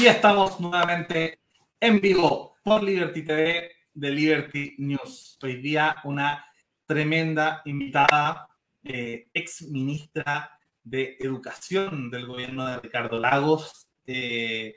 [0.00, 1.40] Y estamos nuevamente
[1.78, 5.38] en vivo por Liberty TV de Liberty News.
[5.42, 6.42] Hoy día una
[6.86, 8.48] tremenda invitada,
[8.82, 14.74] eh, ex ministra de Educación del gobierno de Ricardo Lagos, eh,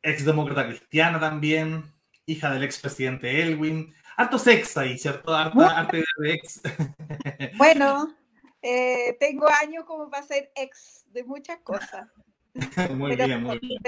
[0.00, 1.92] ex demócrata cristiana también,
[2.24, 3.94] hija del expresidente Elwin.
[4.16, 5.34] Hartos ex ahí, ¿cierto?
[5.34, 6.62] Harta, de ex.
[7.58, 8.16] Bueno,
[8.62, 12.08] eh, tengo años como para ser ex de muchas cosas.
[12.96, 13.80] muy bien, muy bien.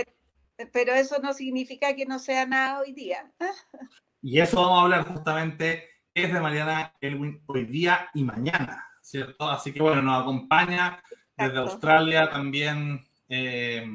[0.72, 3.30] Pero eso no significa que no sea nada hoy día.
[4.22, 5.84] Y eso vamos a hablar justamente
[6.16, 9.48] es de Mariana Elwin hoy día y mañana, ¿cierto?
[9.48, 11.00] Así que bueno, nos acompaña
[11.36, 13.86] desde Australia también, eh,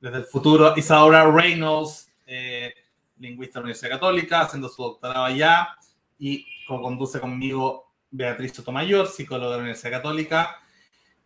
[0.00, 2.74] desde el futuro, Isadora Reynolds, eh,
[3.18, 5.76] lingüista de la Universidad Católica, haciendo su doctorado allá,
[6.18, 10.56] y co-conduce conmigo Beatriz Sotomayor, psicóloga de la Universidad Católica.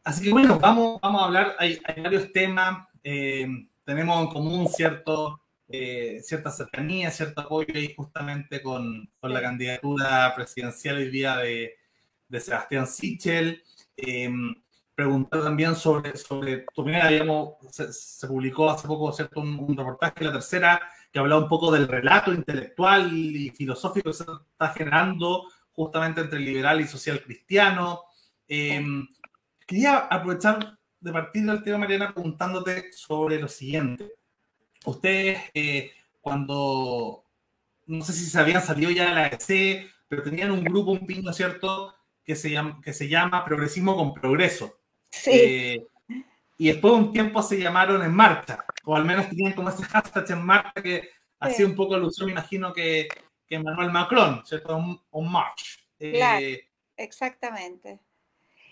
[0.03, 3.47] Así que bueno, vamos, vamos a hablar, hay, varios temas, eh,
[3.87, 10.35] tenemos en común cierto, eh, cierta cercanía, cierto apoyo ahí justamente con, con la candidatura
[10.35, 11.77] presidencial hoy día de,
[12.29, 13.63] de Sebastián Sichel.
[13.97, 14.29] Eh,
[14.95, 17.09] preguntar también sobre, sobre tu primera,
[17.71, 19.41] se, publicó hace poco, ¿cierto?
[19.41, 24.17] Un, un, reportaje, la tercera, que hablaba un poco del relato intelectual y filosófico que
[24.17, 28.03] se está generando justamente entre liberal y social cristiano.
[28.49, 28.85] Eh,
[29.67, 30.77] quería aprovechar
[31.07, 34.13] de partir del tema, Mariana, preguntándote sobre lo siguiente.
[34.85, 37.25] Ustedes, eh, cuando,
[37.87, 41.07] no sé si se habían salido ya de la EC, pero tenían un grupo, un
[41.07, 44.81] pingo, ¿cierto?, que se llama, que se llama Progresismo con Progreso.
[45.11, 45.31] Sí.
[45.33, 45.87] Eh,
[46.59, 49.85] y después de un tiempo se llamaron En Marcha, o al menos tenían como ese
[49.85, 51.09] hashtag En Marcha que sí.
[51.39, 53.07] hacía un poco alusión, me imagino, que,
[53.47, 54.77] que Manuel Macron, ¿cierto?
[54.77, 55.87] Un, un march.
[55.99, 58.01] Claro, eh, exactamente.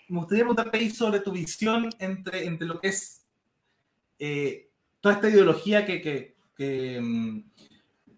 [0.07, 3.25] Me gustaría preguntarte ahí sobre tu visión entre, entre lo que es
[4.19, 4.69] eh,
[5.01, 7.39] toda esta ideología que, que, mm,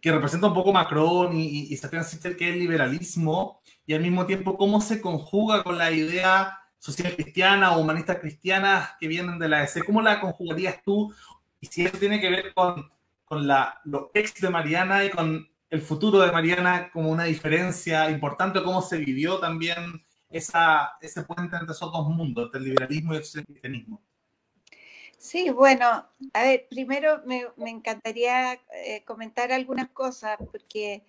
[0.01, 4.25] que, representa un poco Macron y, y, Sichel, que es el liberalismo, y al mismo
[4.25, 9.49] tiempo cómo se conjuga con la idea social cristiana o humanistas cristianas que vienen de
[9.49, 9.85] la EC.
[9.85, 11.13] ¿Cómo la conjugarías tú?
[11.59, 12.89] Y si eso tiene que ver con,
[13.25, 18.09] con la, lo ex de Mariana y con el futuro de Mariana como una diferencia
[18.09, 23.13] importante, cómo se vivió también esa, ese puente entre esos dos mundos, entre el liberalismo
[23.13, 24.01] y el cristianismo.
[25.17, 31.03] Sí, bueno, a ver, primero me, me encantaría eh, comentar algunas cosas, porque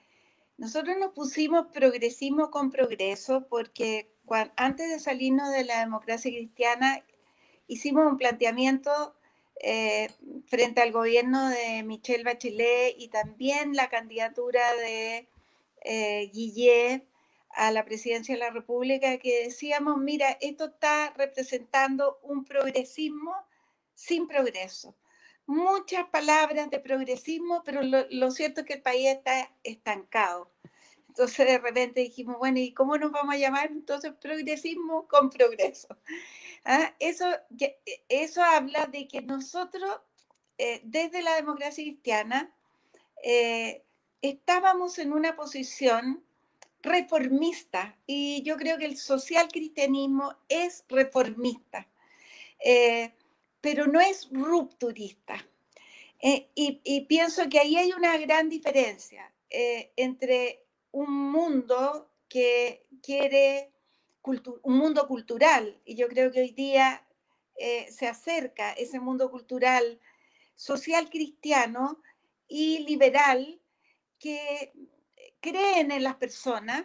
[0.57, 4.11] nosotros nos pusimos progresismo con progreso, porque
[4.57, 7.05] antes de salirnos de la democracia cristiana,
[7.67, 9.15] hicimos un planteamiento
[9.61, 10.09] eh,
[10.47, 15.29] frente al gobierno de Michelle Bachelet y también la candidatura de
[15.85, 17.05] eh, Guillet
[17.51, 23.35] a la presidencia de la República, que decíamos, mira, esto está representando un progresismo
[23.95, 24.95] sin progreso.
[25.47, 30.53] Muchas palabras de progresismo, pero lo, cierto es que el país está estancado.
[31.09, 33.71] Entonces de repente dijimos, bueno, ¿y cómo nos vamos a llamar?
[33.73, 35.89] Entonces progresismo con progreso.
[36.65, 36.95] ¿Ah?
[37.01, 37.27] Eso,
[38.09, 40.01] eso habla de que nosotros,
[40.59, 42.55] eh, desde la democracia cristiana,
[43.25, 43.85] eh,
[44.23, 46.25] estábamos en una posición
[46.89, 51.89] reformista y yo creo que el social cristianismo es reformista,
[52.65, 53.13] eh,
[53.61, 55.47] pero no es rupturista.
[56.21, 63.71] Eh, y, pienso que ahí hay una gran diferencia eh, entre un mundo que quiere
[64.63, 67.03] un mundo cultural, y yo creo que hoy día
[67.91, 69.99] se acerca ese mundo cultural
[70.55, 72.03] social cristiano
[72.47, 73.59] y liberal
[74.19, 74.73] que
[75.41, 76.85] creen en las personas,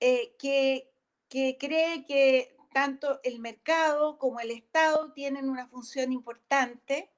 [0.00, 0.90] eh, que,
[1.28, 7.10] que cree que tanto el mercado como el Estado tienen una función importante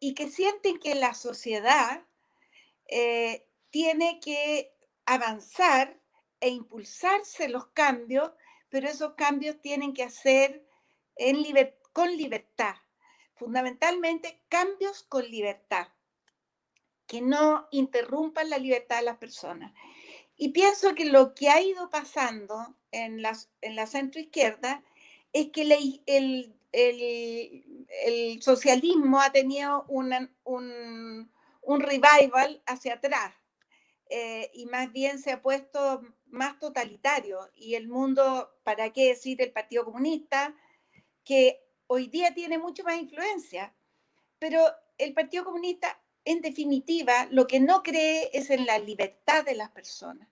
[0.00, 2.06] y que sienten que la sociedad
[2.86, 4.74] eh, tiene que
[5.06, 6.00] avanzar
[6.40, 8.32] e impulsarse los cambios,
[8.68, 10.66] pero esos cambios tienen que hacer
[11.92, 12.74] con libertad,
[13.34, 15.88] fundamentalmente cambios con libertad,
[17.06, 19.72] que no interrumpan la libertad de las personas.
[20.36, 24.82] Y pienso que lo que ha ido pasando en la, en la centroizquierda
[25.32, 31.30] es que la, el, el, el, socialismo ha tenido una, un,
[31.62, 33.34] un revival hacia atrás
[34.10, 37.50] eh, y más bien se ha puesto más totalitario.
[37.54, 40.54] Y el mundo, ¿para qué decir el Partido Comunista?
[41.24, 43.74] Que hoy día tiene mucho más influencia.
[44.38, 44.60] Pero
[44.98, 49.70] el Partido Comunista, en definitiva, lo que no cree es en la libertad de las
[49.70, 50.28] personas.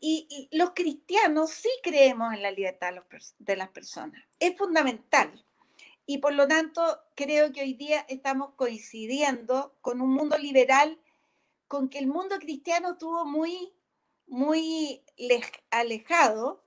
[0.00, 2.92] Y, los cristianos sí creemos en la libertad
[3.38, 4.20] de las personas.
[4.40, 5.44] Es fundamental.
[6.04, 6.82] y por lo tanto
[7.14, 10.98] creo que hoy día estamos coincidiendo con un mundo liberal
[11.72, 13.72] con que el mundo cristiano estuvo muy,
[14.26, 15.02] muy
[15.70, 16.62] alejado,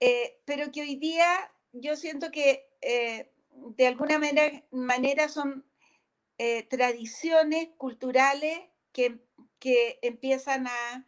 [0.00, 3.30] eh, pero que hoy día yo siento que eh,
[3.76, 4.18] de alguna
[4.72, 5.64] manera son
[6.44, 8.58] eh, tradiciones culturales
[8.92, 9.20] que,
[9.60, 11.06] que empiezan a,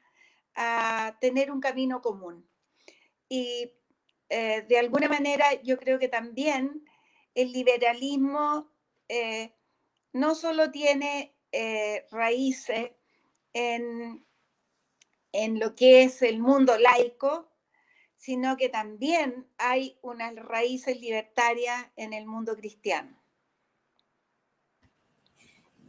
[0.55, 2.49] a, tener un camino común.
[3.29, 3.73] Y
[4.29, 6.85] de alguna manera yo creo que también
[7.35, 8.71] el liberalismo
[10.13, 11.37] no solo tiene
[12.11, 12.93] raíces
[13.53, 14.25] en,
[15.33, 17.51] en lo que es el mundo laico,
[18.17, 23.24] sino que también hay unas raíces libertarias en el mundo cristiano.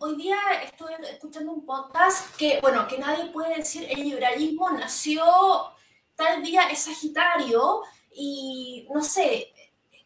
[0.05, 5.25] Hoy día estoy escuchando un podcast que, bueno, que nadie puede decir el liberalismo nació
[6.15, 7.81] tal día es Sagitario
[8.13, 9.51] y no sé,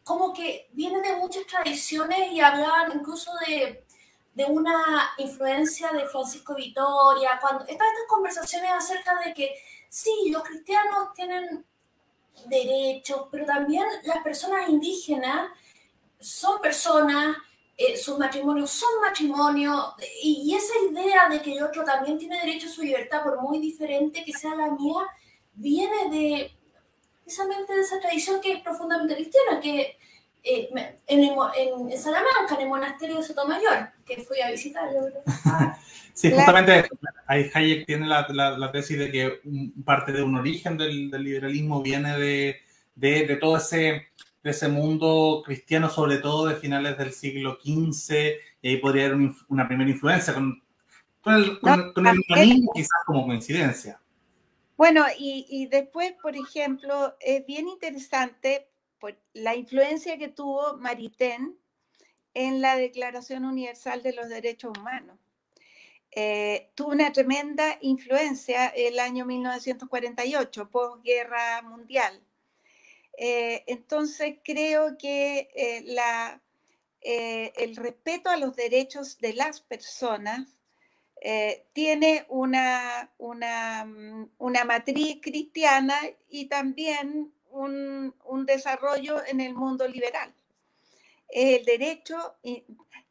[0.02, 3.84] como que viene de muchas tradiciones y hablaban incluso de
[4.32, 9.54] de una influencia de Francisco Vitoria, cuando estas, estas conversaciones acerca de que
[9.90, 11.66] sí, los cristianos tienen
[12.46, 15.50] derechos, pero también las personas indígenas
[16.18, 17.36] son personas,
[17.82, 22.66] eh, sus matrimonios son matrimonios, y, esa idea de que el otro también tiene derecho
[22.66, 25.00] a su libertad, por muy diferente que sea la mía,
[25.54, 26.52] viene de
[27.24, 29.96] precisamente de esa tradición que es profundamente cristiana, que
[30.42, 30.68] eh,
[31.06, 34.90] en, en, Salamanca, en el monasterio de Sotomayor, que fui a visitar.
[36.12, 36.86] sí, justamente
[37.28, 39.40] ahí Hayek tiene la, la, tesis de que
[39.86, 42.60] parte de un origen del, del liberalismo viene de,
[42.94, 44.08] de, de, todo ese,
[44.42, 49.32] de ese mundo cristiano, sobre todo de finales del siglo XV, y ahí podría haber
[49.48, 50.62] una primera influencia con,
[51.20, 54.00] con el, con, el quizás como coincidencia.
[54.76, 58.70] Bueno, y, y después, por ejemplo, es bien interesante
[59.34, 61.56] la influencia que tuvo Maritain
[62.34, 65.18] en la Declaración Universal de los Derechos Humanos.
[66.12, 72.20] Eh, tuvo una tremenda influencia el año 1948, posguerra mundial.
[73.22, 76.40] Eh, entonces creo que eh, la,
[77.02, 80.56] el respeto a los derechos de las personas
[81.74, 83.86] tiene una, una,
[84.38, 85.98] una matriz cristiana
[86.30, 90.32] y también un, desarrollo en el mundo liberal.
[91.28, 92.16] El derecho,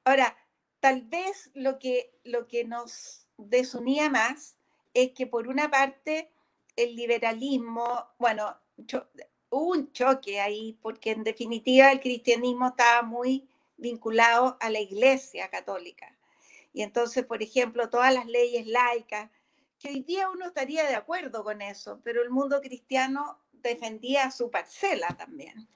[0.03, 0.35] ahora,
[0.79, 4.55] tal vez lo que, lo que nos desunía más
[4.93, 6.31] es que por una parte
[6.75, 8.57] el liberalismo, bueno,
[9.49, 13.47] hubo un choque ahí, porque en definitiva el cristianismo estaba muy
[13.77, 16.15] vinculado a la iglesia católica.
[16.73, 19.29] Y entonces, por ejemplo, todas las leyes laicas,
[19.79, 24.51] que hoy día uno estaría de acuerdo con eso, pero el mundo cristiano defendía su
[24.51, 25.67] parcela también,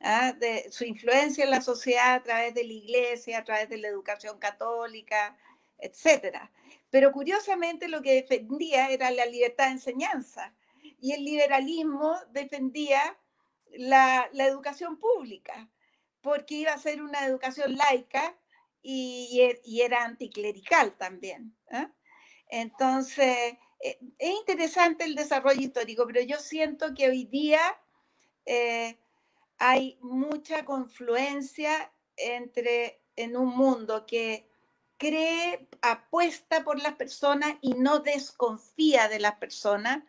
[0.00, 0.32] ¿ah?
[0.32, 3.88] de su influencia en la sociedad a través de la iglesia, a través de la
[3.88, 5.36] educación católica,
[5.78, 6.38] etc.
[6.90, 10.54] Pero curiosamente lo que defendía era la libertad de enseñanza
[11.00, 13.16] y el liberalismo defendía
[13.72, 15.68] la, educación pública,
[16.20, 18.36] porque iba a ser una educación laica
[18.82, 21.56] y, y era anticlerical también.
[21.70, 21.90] ¿ah?
[22.48, 27.60] Entonces, eh, es interesante el desarrollo histórico, pero yo siento que hoy día
[28.46, 28.98] eh,
[29.58, 34.48] hay mucha confluencia entre en un mundo que
[34.96, 40.02] cree, apuesta por las personas y no desconfía de las personas.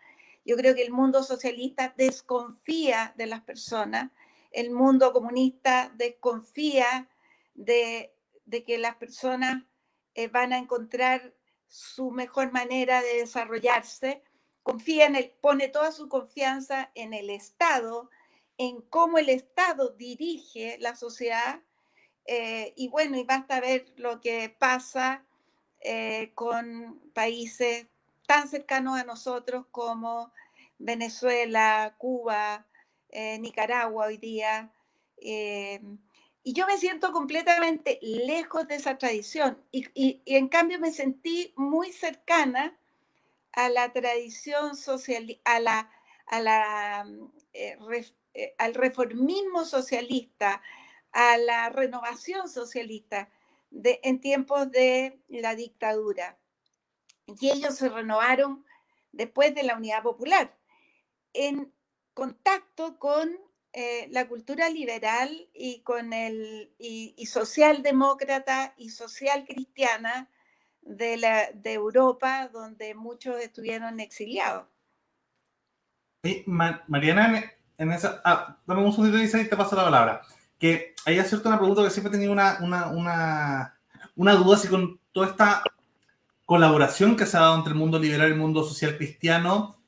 [0.50, 4.10] Yo creo que el mundo socialista desconfía de las personas,
[4.51, 7.08] el mundo comunista desconfía
[7.53, 8.15] de,
[8.65, 9.63] que las personas
[10.15, 11.36] eh, van a encontrar
[11.68, 14.24] su mejor manera de desarrollarse,
[14.63, 18.10] confía en el, pone toda su confianza en el Estado,
[18.58, 21.62] en cómo el Estado dirige la sociedad.
[22.25, 25.24] Eh, y bueno, y basta ver lo que pasa
[25.82, 27.86] eh, con países
[28.29, 30.31] tan cercanos a nosotros como
[30.77, 32.67] Venezuela, Cuba,
[33.09, 34.71] eh, Nicaragua hoy día.
[36.50, 41.91] Y yo me siento completamente lejos de esa tradición y, en cambio me sentí muy
[41.91, 42.75] cercana
[43.51, 45.91] a la tradición social, a la,
[46.31, 47.07] la,
[47.53, 47.77] eh,
[48.33, 50.62] eh, al reformismo socialista,
[51.12, 53.29] a la renovación socialista
[53.71, 56.38] en tiempos de la dictadura.
[57.39, 58.65] Y ellos se renovaron
[59.12, 60.55] después de la Unidad Popular,
[61.33, 61.71] en
[62.13, 63.29] contacto con
[63.74, 70.29] eh, la cultura liberal y con el y, socialdemócrata y social cristiana
[70.81, 74.65] de, la, de Europa, donde muchos estuvieron exiliados.
[76.48, 80.21] Mariana, en esa, ah, dame un segundito y te paso la palabra.
[80.57, 83.79] que ahí cierto una pregunta que siempre he tenido una, una, una,
[84.15, 85.63] una duda si con toda esta
[86.50, 89.79] colaboración que se ha dado entre el mundo liberal y el mundo social cristiano,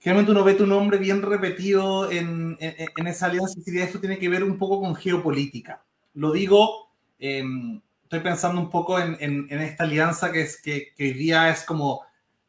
[0.00, 4.28] generalmente uno ve tu nombre bien repetido en, en, esa alianza y esto tiene que
[4.28, 5.84] ver un poco con geopolítica.
[6.14, 11.04] Lo digo, em, estoy pensando un poco en, en, esta alianza que, es, que, que
[11.04, 12.02] hoy día es como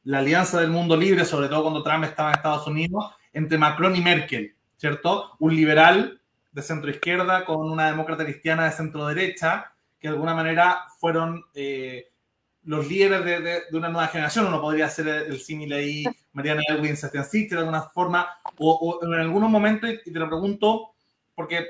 [0.06, 3.96] la alianza del mundo libre, sobre todo cuando Trump estaba en Estados Unidos, entre Macron
[3.96, 5.36] y Merkel, ¿cierto?
[5.38, 6.20] Un liberal
[6.52, 11.44] de centro izquierda con una demócrata cristiana de centro derecha, que de alguna manera fueron
[11.54, 12.09] eh,
[12.70, 14.46] los líderes de, de, una nueva generación.
[14.46, 19.12] Uno podría hacer el, símil ahí, Mariana Elwin, Sebastian Sichter, de alguna forma, o, en
[19.16, 20.92] algunos momentos, y te lo pregunto,
[21.34, 21.66] porque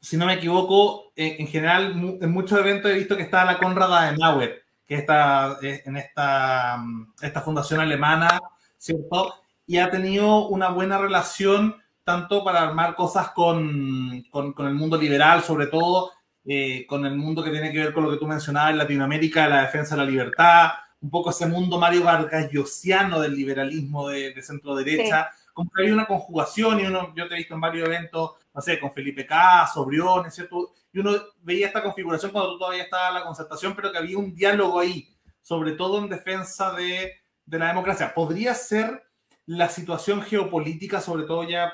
[0.00, 3.94] si no me equivoco, en, general, en muchos eventos he visto que está la Conrad
[3.94, 8.40] Adenauer, que está eh, en esta, mm, esta fundación alemana,
[8.78, 9.34] ¿cierto?
[9.66, 14.96] Y ha tenido una buena relación tanto para armar cosas con, con, con el mundo
[14.96, 16.12] liberal, sobre todo
[16.52, 19.48] eh, con el mundo que tiene que ver con lo que tú mencionabas en Latinoamérica,
[19.48, 24.34] la defensa de la libertad, un poco ese mundo Mario Vargas Llosiano del liberalismo de,
[24.42, 27.86] centro derecha, como que hay una conjugación y uno, yo te he visto en varios
[27.86, 30.72] eventos, no sé, con Felipe Caso, Briones, ¿cierto?
[30.92, 34.18] Y uno veía esta configuración cuando tú todavía estabas en la concertación, pero que había
[34.18, 35.08] un diálogo ahí,
[35.40, 37.12] sobre todo en defensa de,
[37.46, 38.12] de la democracia.
[38.12, 39.04] ¿Podría ser
[39.46, 41.72] la situación geopolítica, sobre todo ya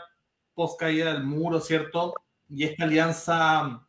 [0.53, 2.13] post caída del muro, ¿cierto?
[2.47, 3.86] Y esta alianza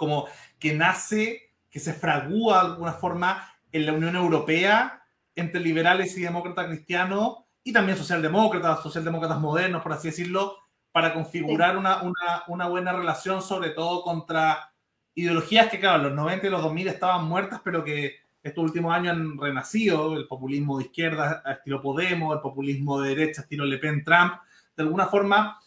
[0.00, 0.26] como
[0.58, 5.04] que nace, que se fragúa de alguna forma en la Unión Europea
[5.36, 10.56] entre liberales y demócratas cristianos y también socialdemócratas, socialdemócratas modernos, por así decirlo,
[10.90, 14.72] para configurar una, una, una, buena relación, sobre todo contra
[15.14, 18.94] ideologías que, claro, en los 90 y los 2000 estaban muertas, pero que estos últimos
[18.94, 23.76] años han renacido, el populismo de izquierda estilo Podemos, el populismo de derecha estilo Le
[23.76, 24.32] Pen, Trump.
[24.74, 25.60] De alguna forma,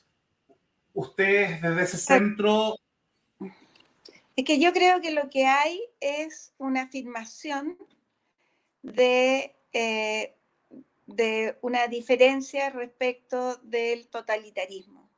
[0.93, 2.75] ustedes desde ese centro
[4.35, 7.77] es que yo creo que lo que hay es una afirmación
[8.81, 10.35] de, eh,
[11.61, 15.09] una diferencia respecto del totalitarismo.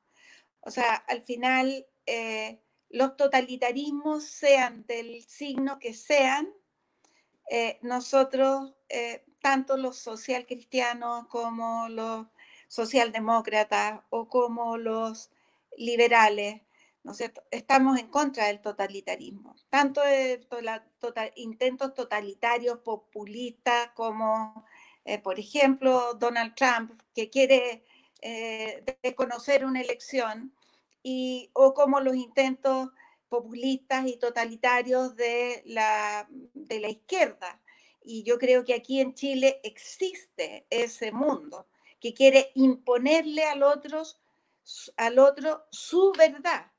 [0.62, 6.50] O sea, al final, eh, los totalitarismos, sean del signo que sean,
[7.50, 8.74] eh, nosotros,
[9.42, 12.28] tanto los socialcristianos como los
[12.68, 15.30] socialdemócratas o como los
[15.78, 16.62] liberales,
[17.06, 17.14] ¿no
[17.52, 20.40] Estamos en contra del totalitarismo, tanto de
[21.00, 24.66] tota-, intentos totalitarios populistas como,
[25.06, 27.86] eh, por ejemplo, Donald Trump, que quiere
[28.22, 30.52] eh, desconocer una elección,
[31.04, 32.90] y, o como los intentos
[33.30, 37.62] populistas y totalitarios de la, de la izquierda.
[38.04, 41.68] Y yo creo que aquí en Chile existe ese mundo
[42.00, 44.02] que quiere imponerle al otro,
[44.98, 46.72] al otro su verdad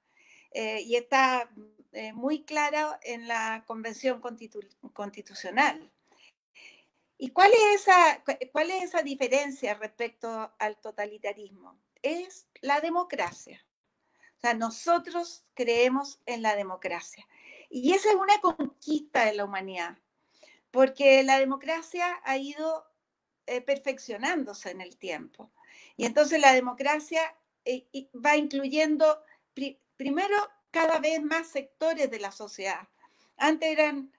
[0.58, 1.50] eh, y está
[1.92, 5.92] eh, muy clara en la Convención Constitucional.
[7.18, 11.78] ¿Y cuál es, esa, cuál es esa diferencia respecto al totalitarismo?
[12.00, 13.66] Es la democracia.
[14.38, 17.28] O sea, nosotros creemos en la democracia.
[17.68, 19.98] Y esa es una conquista de la humanidad,
[20.70, 22.86] porque la democracia ha ido
[23.44, 25.52] eh, perfeccionándose en el tiempo.
[25.98, 27.36] Y entonces la democracia
[28.24, 29.22] va incluyendo
[29.96, 30.36] primero,
[30.70, 32.88] cada vez más sectores de la sociedad.
[33.36, 34.12] Antes eran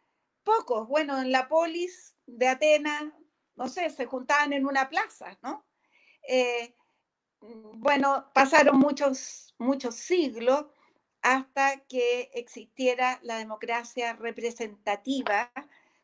[0.43, 3.03] pocos, bueno, en la polis de Atenas,
[3.55, 5.65] no sé, se juntaban en una plaza, ¿no?
[6.27, 6.75] Eh,
[7.41, 10.65] bueno, pasaron muchos, muchos siglos
[11.22, 15.51] hasta que existiera la democracia representativa,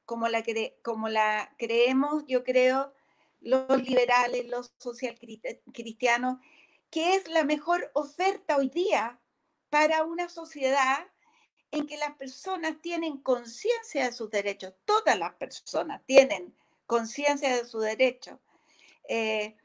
[0.06, 0.44] como la,
[0.84, 2.94] como la creemos, yo creo,
[3.42, 5.18] los liberales, los social
[5.74, 6.40] cristianos,
[6.90, 9.20] que es la mejor oferta hoy día
[9.74, 11.00] para una sociedad
[11.72, 14.76] en que las personas tienen conciencia de sus derechos.
[14.86, 18.38] Todas las personas tienen conciencia de sus derechos.
[19.10, 19.58] Eh,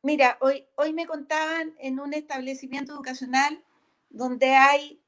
[0.00, 3.62] mira, hoy, hoy me contaban en un establecimiento educacional
[4.08, 5.02] donde hay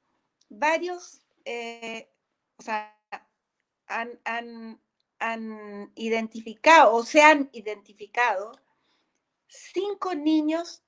[0.51, 2.11] varios, eh,
[2.59, 2.95] o sea,
[3.87, 4.21] han,
[5.19, 8.53] han identificado o se han identificado
[9.47, 10.83] cinco niños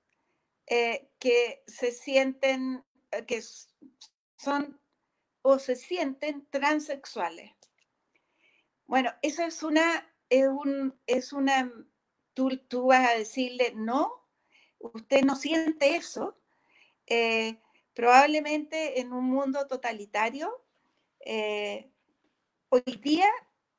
[0.73, 2.85] eh, que se sienten
[3.27, 3.43] que
[4.37, 4.81] son
[5.43, 7.53] o se sienten transexuales.
[8.87, 11.73] Bueno, eso es una, es, un, es una,
[12.35, 14.29] tú, tú, vas a decirle, no,
[14.79, 16.37] usted no siente eso.
[17.07, 17.59] Eh,
[17.95, 20.65] probablemente en un mundo totalitario,
[21.21, 21.91] eh,
[22.69, 23.29] hoy día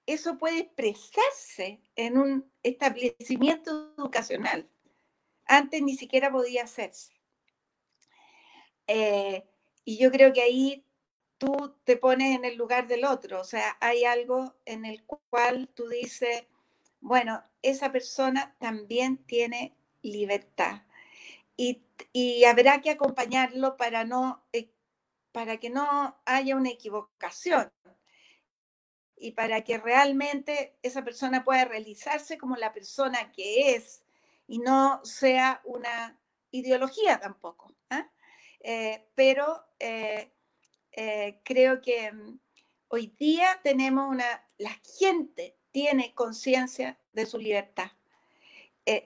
[0.05, 4.69] eso puede expresarse en un establecimiento educacional.
[5.45, 7.20] Antes ni siquiera podía hacerse.
[8.88, 9.45] Eh,
[9.85, 10.85] y yo creo que ahí
[11.38, 15.69] tú te pones en el lugar del otro, o sea, hay algo en el cual
[15.73, 16.45] tú dices,
[17.00, 20.83] bueno, esa persona también tiene libertad
[21.57, 21.83] y,
[22.13, 24.71] y habrá que acompañarlo para, no, eh,
[25.31, 27.71] para que no haya una equivocación
[29.17, 34.03] y para que realmente esa persona pueda realizarse como la persona que es
[34.47, 36.19] y no sea una
[36.51, 37.73] ideología tampoco.
[37.89, 38.09] ¿ah?
[38.63, 40.32] Eh, pero eh,
[40.91, 42.39] eh, creo que mm,
[42.89, 47.91] hoy día tenemos una, la gente tiene conciencia de su libertad.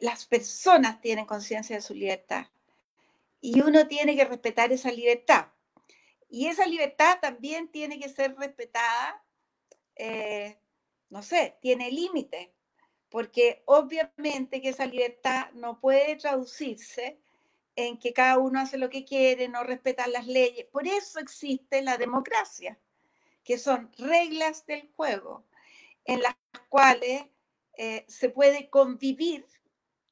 [0.01, 2.47] las personas tienen conciencia de su libertad.
[3.41, 5.47] Y uno tiene que respetar esa libertad.
[6.29, 9.23] Y esa libertad también tiene que ser respetada,
[11.09, 12.49] no sé, tiene límites,
[13.09, 17.19] porque obviamente que esa libertad no puede traducirse
[17.75, 20.65] en que cada uno hace lo que quiere, no respetar las leyes.
[20.65, 22.79] Por eso existe la democracia,
[23.43, 25.45] que son reglas del juego
[26.05, 26.35] en las
[26.69, 27.25] cuales
[27.77, 29.45] eh, se puede convivir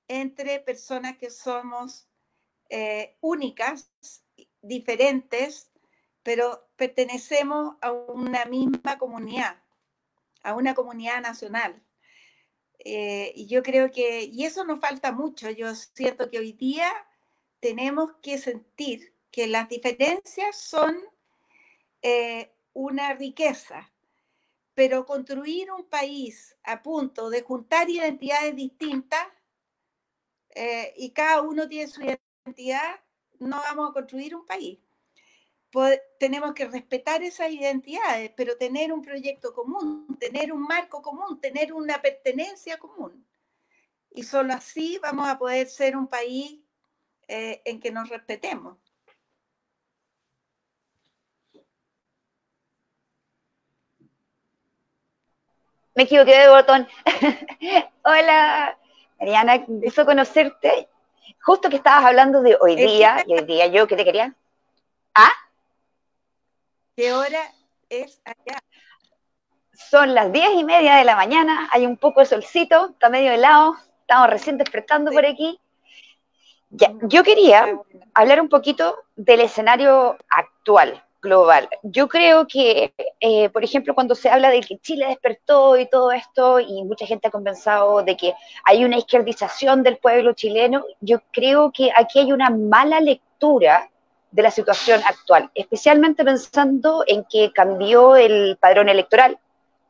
[0.08, 2.08] entre personas que somos
[2.70, 3.91] eh, únicas,
[4.62, 5.72] diferentes,
[6.24, 9.62] pero pertenecemos a una misma comunidad,
[10.41, 11.84] a una comunidad nacional.
[12.79, 16.91] Eh, y yo creo que, y eso nos falta mucho, yo siento que hoy día
[17.63, 20.98] tenemos que sentir que las diferencias son
[22.01, 23.89] eh, una riqueza,
[24.74, 29.25] pero construir un país a punto de juntar identidades distintas
[30.50, 33.00] eh, y cada uno tiene su identidad,
[33.39, 34.79] no vamos a construir un país.
[36.20, 41.72] tenemos que respetar esas identidades, pero tener un proyecto común, tener un marco común, tener
[41.72, 43.25] una pertenencia común.
[44.12, 46.62] Y solo así vamos a poder ser un país
[47.27, 48.77] eh, en que nos respetemos.
[55.96, 56.88] Me equivoqué de botón.
[58.03, 58.77] Hola,
[59.20, 60.90] Mariana, gusto conocerte.
[61.42, 64.33] Justo que estabas hablando de hoy día, y hoy día yo, ¿qué te quería?
[65.14, 65.31] ¿Ah?
[66.96, 67.51] ¿Qué hora
[67.90, 68.59] es allá?
[69.74, 73.31] Son las diez y media de la mañana, hay un poco de solcito, está medio
[73.31, 75.59] helado, estamos recién despertando por aquí
[77.03, 77.79] yo quería
[78.14, 81.70] hablar un poquito del escenario actual, global.
[81.83, 86.12] Yo creo que, eh, por ejemplo, cuando se habla de que Chile despertó y todo
[86.12, 88.33] esto, y mucha gente ha conversado de que
[88.66, 93.90] hay una izquierdización del pueblo chileno, yo creo que aquí hay una mala lectura
[94.31, 99.38] de la situación actual, especialmente pensando en que cambió el padrón electoral,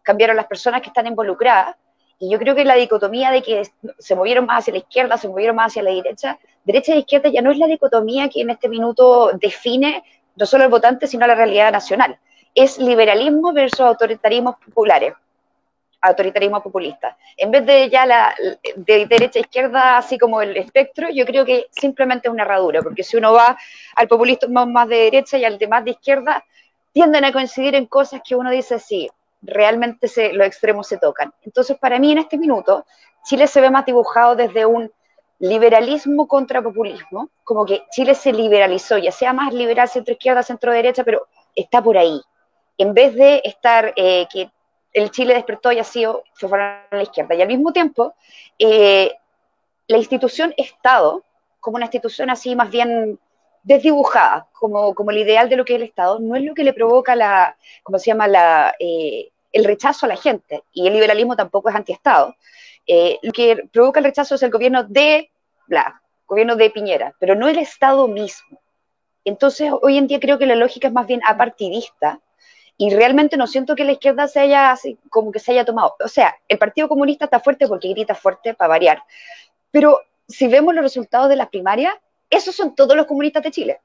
[0.03, 1.75] cambiaron las personas que están involucradas,
[2.23, 3.63] y yo creo que la dicotomía de que
[3.99, 7.27] se movieron más hacia la izquierda, se movieron más hacia la derecha, derecha e izquierda
[7.27, 10.05] ya no es la dicotomía que en este minuto define
[10.37, 12.17] no solo el votante, sino la realidad nacional.
[12.55, 15.13] Es liberalismo versus autoritarismos populares,
[15.99, 17.17] autoritarismo populista.
[17.35, 18.33] En vez de ya la
[18.77, 22.81] de derecha a izquierda, así como el espectro, yo creo que simplemente es una herradura,
[22.81, 23.57] porque si uno va
[23.97, 26.45] al populismo más de derecha y al de más de izquierda,
[26.93, 29.09] tienden a coincidir en cosas que uno dice, sí,
[29.43, 31.33] realmente se, los extremos se tocan.
[31.43, 32.85] Entonces, para mí en este minuto,
[33.23, 34.91] Chile se ve más dibujado desde un
[35.39, 40.71] liberalismo contra populismo, como que Chile se liberalizó, ya sea más liberal, centro izquierda, centro
[40.71, 42.21] derecha, pero está por ahí.
[42.77, 44.49] En vez de estar, eh, que
[44.93, 47.35] el Chile despertó y ha sido, se fue a la izquierda.
[47.35, 48.13] Y al mismo tiempo,
[48.57, 49.11] eh,
[49.87, 51.23] la institución Estado,
[51.59, 53.19] como una institución así más bien
[53.63, 56.63] desdibujada, como, como el ideal de lo que es el Estado, no es lo que
[56.63, 58.27] le provoca la, ¿cómo se llama?
[58.27, 62.35] La, eh, el rechazo a la gente, y el liberalismo tampoco es antiestado.
[62.85, 65.31] Eh, lo que provoca el rechazo es el gobierno de,
[65.67, 68.59] bla, gobierno de Piñera, pero no el Estado mismo.
[69.23, 72.19] Entonces, hoy en día creo que la lógica es más bien apartidista,
[72.75, 74.75] y realmente no siento que la izquierda se haya,
[75.09, 75.95] como que se haya tomado.
[76.03, 79.03] O sea, el Partido Comunista está fuerte porque grita fuerte para variar,
[79.71, 81.95] pero si vemos los resultados de las primarias,
[82.29, 83.79] esos son todos los comunistas de Chile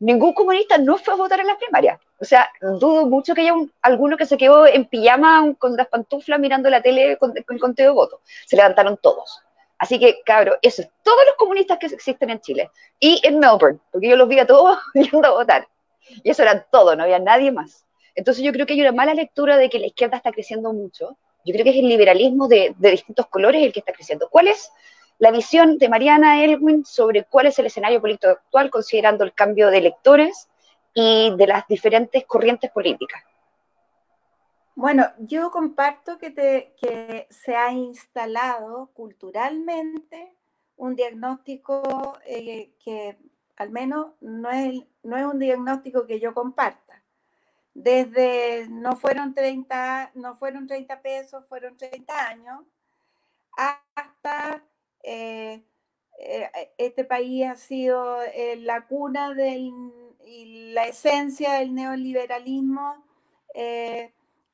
[0.00, 2.00] ningún comunista no fue a votar en las primarias.
[2.20, 6.38] O sea, dudo mucho que haya alguno que se quedó en pijama con las pantuflas
[6.38, 8.20] mirando la tele con, el conteo de votos.
[8.46, 9.42] Se levantaron todos.
[9.78, 12.70] Así que, cabrón, eso es todos los comunistas que existen en Chile.
[12.98, 15.66] Y en Melbourne, porque yo los vi a todos yendo a votar.
[16.22, 17.86] Y eso era todo, no había nadie más.
[18.14, 21.16] Entonces yo creo que hay una mala lectura de que la izquierda está creciendo mucho.
[21.46, 24.28] Yo creo que es el liberalismo de, de distintos colores el que está creciendo.
[24.28, 24.70] ¿Cuál es
[25.18, 29.70] la visión de Mariana Elwin sobre cuál es el escenario político actual, considerando el cambio
[29.70, 30.49] de electores
[30.94, 33.22] y de las diferentes corrientes políticas.
[34.74, 40.34] Bueno, yo comparto que, que se ha instalado culturalmente
[40.76, 43.18] un diagnóstico eh, que
[43.56, 47.02] al menos no es, no es un diagnóstico que yo comparta.
[47.74, 52.64] Desde no fueron 30, no fueron 30 pesos, fueron 30 años,
[53.54, 54.64] hasta
[55.02, 55.62] eh,
[56.18, 58.18] eh, este país ha sido
[58.56, 59.72] la cuna del,
[60.24, 63.04] y la esencia del neoliberalismo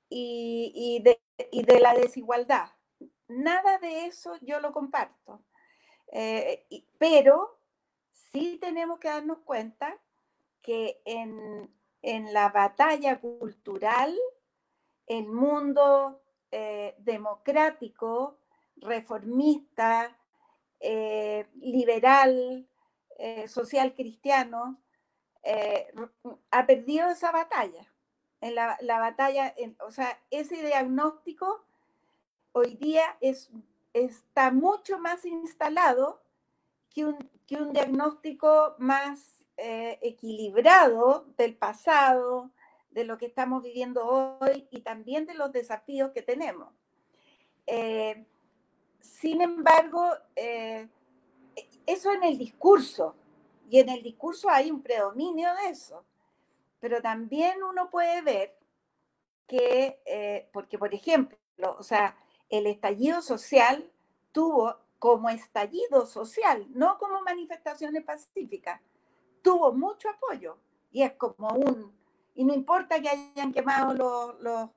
[0.09, 2.71] y, de, y, de, la desigualdad.
[3.29, 5.43] Nada de eso yo lo comparto.
[6.99, 7.59] pero
[8.11, 9.99] sí tenemos que darnos cuenta
[10.63, 11.71] que en,
[12.03, 14.17] en la batalla cultural,
[15.07, 16.23] el mundo
[16.99, 18.39] democrático,
[18.77, 20.17] reformista,
[20.81, 22.69] eh, liberal,
[23.19, 24.83] eh, social cristiano,
[25.47, 25.93] eh,
[26.51, 27.93] ha perdido esa batalla.
[28.41, 29.55] En la, batalla,
[29.87, 31.65] o sea, ese diagnóstico
[32.53, 33.51] hoy día es,
[33.95, 36.21] está mucho más instalado
[36.95, 42.51] que un, que un diagnóstico más equilibrado del pasado,
[42.91, 46.69] de lo que estamos viviendo hoy y también de los desafíos que tenemos.
[49.27, 50.89] Sin embargo, eh,
[51.87, 53.15] eso en el discurso,
[53.69, 56.05] y en el discurso hay un predominio de eso,
[56.81, 58.57] pero también uno puede ver
[59.47, 61.39] que, eh, porque por ejemplo,
[61.79, 62.17] o sea,
[62.49, 63.91] el estallido social
[64.33, 68.81] tuvo como estallido social, no como manifestaciones pacíficas,
[69.43, 70.59] tuvo mucho apoyo
[70.91, 71.93] y es como un,
[72.35, 73.95] y no importa que hayan quemado
[74.41, 74.71] los,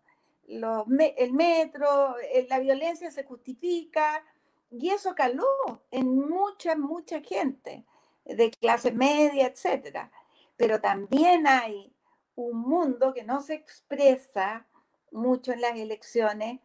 [0.48, 4.24] el metro, eh, la violencia se justifica,
[4.72, 5.46] y eso caló
[5.92, 7.86] en mucha, mucha gente
[8.36, 10.12] de clase media, etcétera.
[10.58, 11.94] Pero también hay
[12.36, 14.68] un mundo que no se expresa
[15.12, 16.60] mucho en las elecciones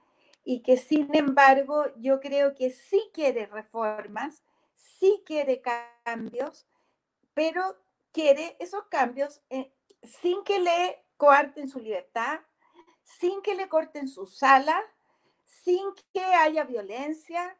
[0.44, 4.42] y que sin embargo yo creo que sí quiere reformas,
[4.74, 5.62] sí quiere
[6.04, 6.66] cambios,
[7.32, 7.76] pero
[8.12, 9.72] quiere esos cambios eh,
[10.02, 12.40] sin que le coarten su libertad,
[13.02, 14.80] sin que le corten su sala,
[15.44, 15.80] sin
[16.12, 17.56] que haya violencia,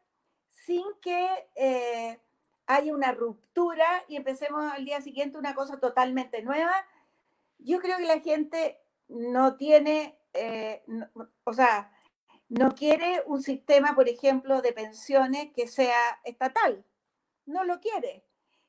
[0.50, 2.20] sin que eh,
[2.66, 6.72] haya una ruptura y empecemos al día siguiente una cosa totalmente nueva.
[7.58, 10.82] Yo creo que la gente no tiene, eh,
[11.44, 11.92] o sea,
[12.48, 16.84] no quiere un sistema, por ejemplo, de pensiones que sea estatal.
[17.46, 18.24] No lo quiere.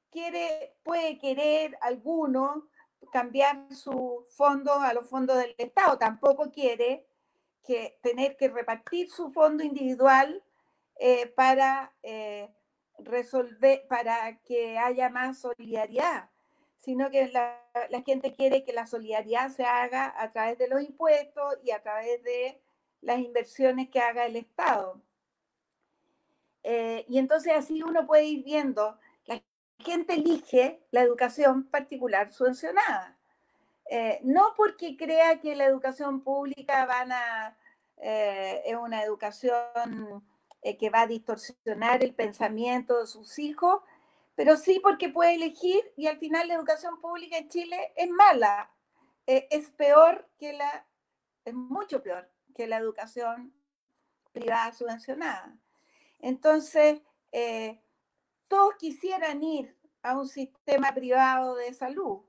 [0.09, 2.67] Quiere, puede querer alguno
[3.11, 5.97] cambiar sus fondos a los fondos del Estado.
[5.97, 7.05] Tampoco quiere
[7.63, 10.43] que tener que repartir su fondo individual
[10.97, 12.49] eh, para eh,
[12.99, 16.29] resolver, para que haya más solidaridad,
[16.77, 17.61] sino que la,
[18.05, 22.23] gente quiere que la solidaridad se haga a través de los impuestos y a través
[22.23, 22.61] de
[23.01, 25.01] las inversiones que haga el Estado.
[26.63, 29.41] Eh, y entonces así uno puede ir viendo, la
[29.79, 33.17] gente elige la educación particular subvencionada.
[34.23, 37.57] no porque crea que la educación pública van a,
[37.97, 40.23] es una educación
[40.65, 43.83] eh, que va a distorsionar el pensamiento de sus hijos,
[44.33, 48.71] pero sí porque puede elegir y al final la educación pública en Chile es mala,
[49.27, 50.87] eh, es peor que la,
[51.45, 53.53] es mucho peor que la educación
[54.31, 55.55] privada subvencionada.
[56.17, 56.99] Entonces,
[57.31, 57.79] eh,
[58.47, 62.23] todos quisieran ir a un sistema privado de salud.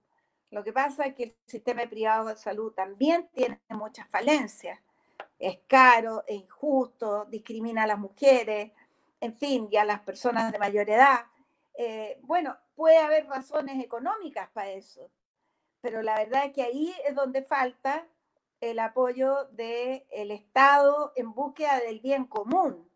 [0.51, 4.79] Lo que pasa es que el sistema privado de salud también tiene muchas falencias
[5.39, 8.73] es caro, es injusto, discrimina a las mujeres,
[9.21, 11.27] en fin, y a las personas de mayor edad.
[11.75, 15.11] Eh, bueno, puede haber razones económicas para eso,
[15.81, 18.07] pero la verdad es que ahí es donde falta
[18.61, 22.91] el apoyo del Estado en búsqueda del bien común,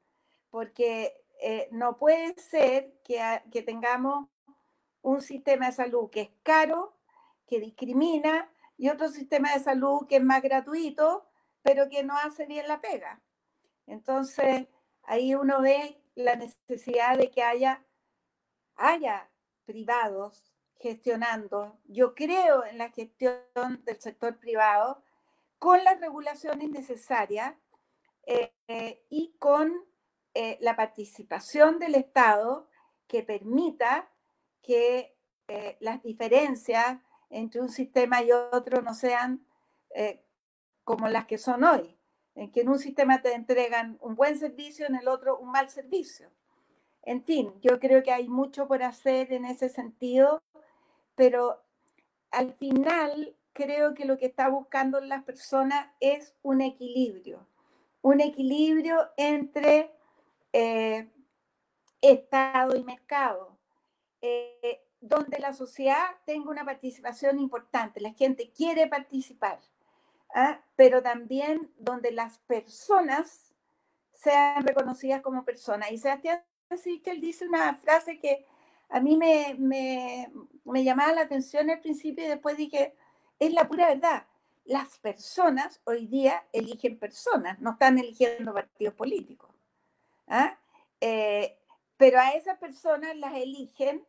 [0.50, 4.28] porque eh, no puede ser que, que tengamos
[5.02, 6.96] un sistema de salud que es caro,
[7.46, 11.29] que discrimina, y otro sistema de salud que es más gratuito,
[11.62, 13.20] pero que no hace bien la pega.
[13.86, 14.66] Entonces,
[15.02, 17.84] ahí uno ve la necesidad de que haya,
[18.76, 19.30] haya
[19.64, 20.44] privados
[20.78, 21.78] gestionando.
[21.84, 23.42] Yo creo en la gestión
[23.84, 25.02] del sector privado
[25.58, 27.54] con las regulaciones necesarias
[28.26, 29.72] eh, y con
[30.34, 32.68] eh, la participación del Estado
[33.06, 34.10] que permita
[34.62, 35.16] que
[35.48, 39.46] eh, las diferencias entre un sistema y otro no sean
[40.90, 41.96] como las que son hoy,
[42.34, 45.70] en que en un sistema te entregan un buen servicio, en el otro un mal
[45.70, 46.28] servicio.
[47.02, 50.42] En fin, yo creo que hay mucho por hacer en ese sentido,
[51.14, 51.62] pero
[52.32, 57.46] al final creo que lo que está buscando las personas es un equilibrio,
[58.02, 59.92] un equilibrio entre
[60.52, 61.08] eh,
[62.00, 63.56] Estado y mercado.
[64.22, 69.60] Eh, donde la sociedad tenga una participación importante, la gente quiere participar,
[70.34, 70.60] ¿ah?
[70.76, 73.54] pero también donde las personas
[74.12, 75.90] sean reconocidas como personas.
[75.90, 76.42] Y Sebastián
[76.76, 78.46] Sichel dice una frase que
[78.88, 82.94] a mí me, me, llamaba la atención al principio y después dije,
[83.38, 84.26] es la pura verdad.
[84.64, 89.50] Las personas hoy día eligen personas, no están eligiendo partidos políticos.
[90.28, 90.58] ¿ah?
[91.00, 91.56] Eh,
[91.96, 94.06] pero a esas personas las eligen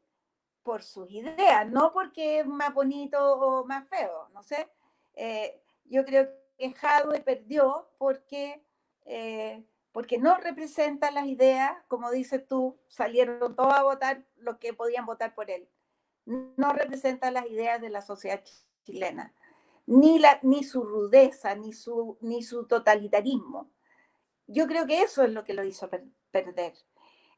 [0.64, 4.70] por sus ideas, no porque es más bonito o más feo, no sé.
[5.16, 8.66] Eh, yo creo que Jadwe perdió porque,
[9.06, 14.74] eh, porque no representa las ideas, como dices tú, salieron todos a votar los que
[14.74, 15.68] podían votar por él.
[16.26, 18.42] No representa las ideas de la sociedad
[18.86, 19.34] chilena,
[19.86, 23.70] ni, la, ni su rudeza, ni su, ni su totalitarismo.
[24.48, 25.90] Yo creo que eso es lo que lo hizo
[26.32, 26.74] perder.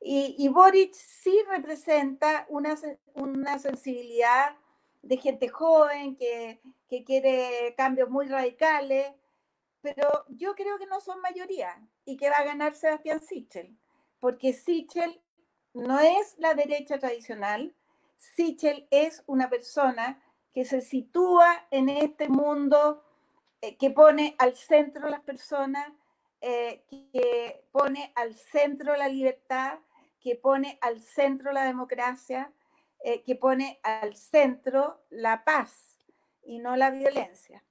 [0.06, 2.76] Y, Boric sí representa una,
[3.14, 4.58] una, sensibilidad
[5.04, 9.14] de gente joven que, que, quiere cambios muy radicales,
[9.82, 13.78] pero yo creo que no son mayoría y que va a ganar Sebastián Sichel,
[14.20, 15.22] porque Sichel
[15.74, 17.76] no es la derecha tradicional,
[18.18, 23.04] Sichel es una persona que se sitúa en este mundo
[23.62, 25.90] eh, que pone al centro las personas,
[26.40, 29.80] eh, que pone al centro la libertad,
[30.22, 32.54] que pone al centro la democracia,
[33.06, 36.00] eh, que pone al centro la paz
[36.46, 37.62] y no la violencia.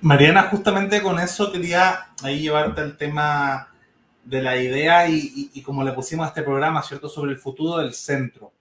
[0.00, 3.68] Mariana, justamente con eso quería ahí llevarte el tema
[4.24, 7.92] de la idea y, como le pusimos a este programa, ¿cierto?, sobre el futuro del
[7.92, 8.52] centro.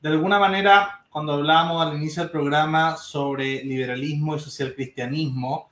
[0.00, 5.70] De alguna manera, cuando hablamos al inicio del programa sobre liberalismo y socialcristianismo,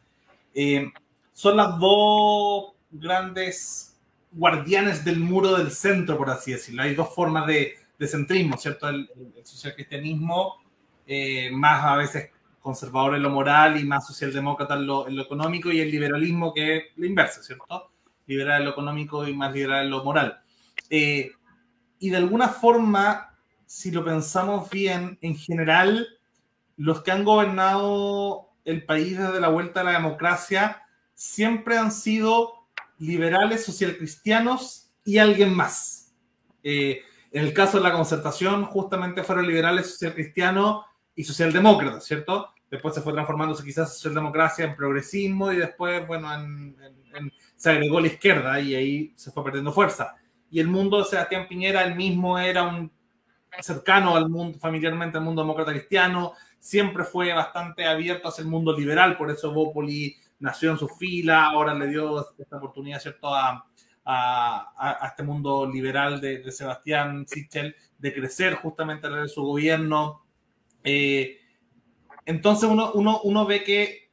[0.54, 0.90] eh,
[1.32, 3.96] son las dos grandes
[4.32, 6.82] guardianes del muro del centro, por así decirlo.
[6.82, 8.88] Hay dos formas de, centrismo, ¿cierto?
[8.88, 9.08] El,
[9.44, 10.62] socialcristianismo,
[11.06, 12.30] eh, más a veces
[12.60, 16.84] conservador en lo moral y más socialdemócrata en lo, económico, y el liberalismo que es
[16.96, 17.90] lo inverso, ¿cierto?
[18.26, 20.40] Liberal en lo económico y más liberal en lo moral.
[20.88, 21.30] Eh,
[21.98, 26.08] y de alguna forma, si lo pensamos bien, en general,
[26.76, 30.82] los que han gobernado el país desde la vuelta a la democracia
[31.14, 32.66] siempre han sido
[32.98, 36.12] liberales, socialcristianos y alguien más.
[36.62, 37.02] Eh,
[37.34, 40.84] en el caso de la concertación, justamente fueron liberales, socialcristianos
[41.16, 42.50] y socialdemócratas, ¿cierto?
[42.70, 46.28] Después se fue transformándose quizás socialdemocracia en progresismo y después, bueno,
[47.56, 50.14] se agregó la izquierda y ahí se fue perdiendo fuerza.
[50.48, 52.92] Y el mundo de Sebastián Piñera, el mismo era un
[53.60, 58.72] cercano al mundo, familiarmente al mundo demócrata cristiano, siempre fue bastante abierto hacia el mundo
[58.78, 63.66] liberal, por eso Bópoli nació en su fila, ahora le dio esta oportunidad, ¿cierto?, a,
[64.04, 70.24] a, este mundo liberal de, Sebastián Sichel de crecer justamente a de su gobierno.
[70.82, 71.38] Eh,
[72.26, 74.10] entonces uno, uno, uno, ve que,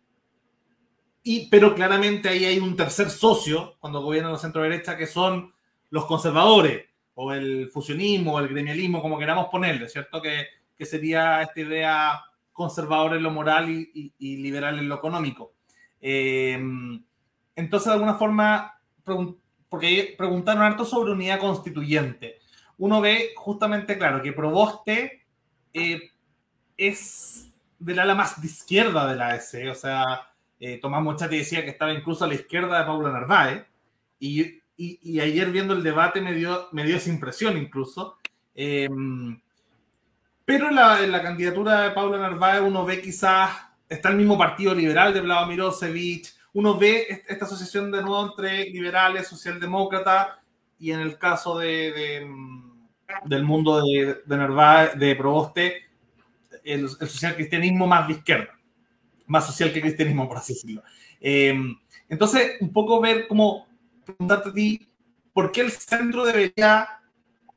[1.23, 5.53] y, pero claramente ahí hay un tercer socio cuando gobierna la centro derecha que son
[5.89, 10.21] los conservadores o el fusionismo o el gremialismo, como queramos ponerle, ¿cierto?
[10.21, 12.21] Que, que sería esta idea
[12.53, 15.53] conservadora en lo moral y, y liberal en lo económico.
[15.99, 17.03] Em,
[17.55, 18.73] entonces, de alguna forma,
[19.71, 22.39] porque preguntaron harto sobre unidad constituyente.
[22.77, 25.23] Uno ve justamente, claro, que Proboste
[25.73, 26.11] eh,
[26.75, 30.27] es del ala más de izquierda de la S, o sea,
[30.59, 33.65] eh, Tomás Mochati decía que estaba incluso a la izquierda de Paula Narváez,
[34.19, 38.17] y, y, ayer viendo el debate me dio, me dio esa impresión incluso.
[38.53, 39.39] Em,
[40.43, 43.51] pero en la, en la candidatura de Paula Narváez uno ve quizás
[43.87, 48.65] está el mismo Partido Liberal de Vlado Mirosevich, uno ve esta asociación de nuevo entre
[48.65, 50.29] liberales, socialdemócratas,
[50.79, 55.83] y en el caso de, mm, del mundo de, de Nerva, de Proboste,
[56.63, 58.59] el, el social cristianismo más de izquierda,
[59.27, 60.83] más social que cristianismo, por así decirlo.
[61.19, 61.75] Em,
[62.09, 63.67] entonces, un poco ver cómo
[64.03, 64.89] preguntarte a ti,
[65.31, 66.87] ¿por qué el centro debería,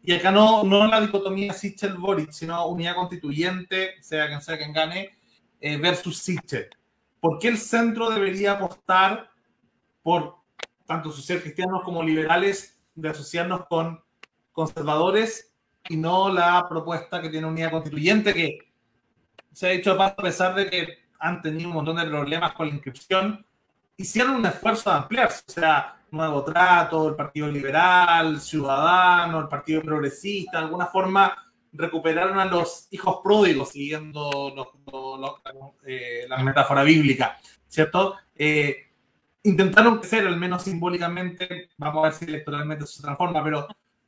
[0.02, 5.16] y acá no, no la dicotomía Sichel-Boric, sino unidad constituyente, sea quien sea quien gane,
[5.60, 6.68] eh, versus Siche.
[7.24, 9.30] ¿Por qué el centro debería apostar
[10.02, 10.40] por
[10.84, 14.04] tanto social cristianos como liberales de asociarnos con
[14.52, 15.50] conservadores
[15.88, 18.58] y no la propuesta que tiene unidad constituyente que
[19.54, 22.74] se ha hecho a pesar de que han tenido un montón de problemas con la
[22.74, 23.46] inscripción,
[23.96, 29.80] hicieron un esfuerzo de ampliarse, o sea, Nuevo Trato, el Partido Liberal, Ciudadano, el Partido
[29.80, 31.34] Progresista, de alguna forma
[31.74, 34.54] recuperaron a los hijos pródigos, siguiendo
[35.86, 38.16] eh, la metáfora bíblica, ¿cierto?
[38.34, 38.90] Eh,
[39.42, 43.66] intentaron crecer, al menos simbólicamente, vamos a ver si electoralmente se transforma, pero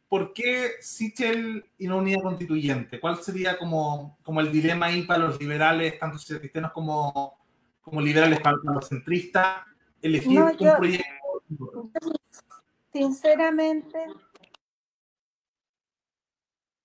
[0.08, 3.00] ¿por qué Sichel y no unidad constituyente?
[3.00, 7.38] ¿Cuál sería como, como el dilema ahí para los liberales, tanto cristianos como,
[7.80, 9.62] como liberales para, los centristas,
[10.00, 11.90] elegir un proyecto?
[12.92, 13.98] Sinceramente,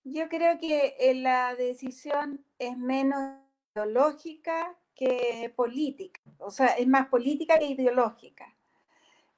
[0.04, 3.38] yo creo que eh, la decisión es menos
[3.76, 8.56] ideológica que política, o sea, es más política que ideológica.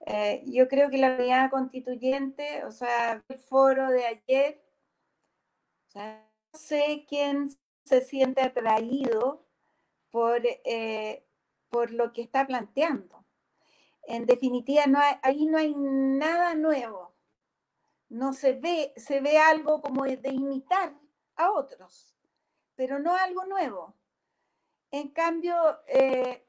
[0.05, 4.61] Eh, yo creo que la unidad constituyente, o sea, el foro de ayer,
[5.95, 7.49] no sé quién
[7.85, 9.45] se siente atraído
[10.11, 11.25] por, eh,
[11.69, 13.23] por lo que está planteando.
[14.05, 17.12] En definitiva, no ahí no hay nada nuevo.
[18.13, 20.93] No se ve, se ve algo como de imitar
[21.35, 22.15] a otros,
[22.75, 23.95] pero no algo nuevo.
[24.91, 25.55] En cambio,
[25.87, 26.45] eh,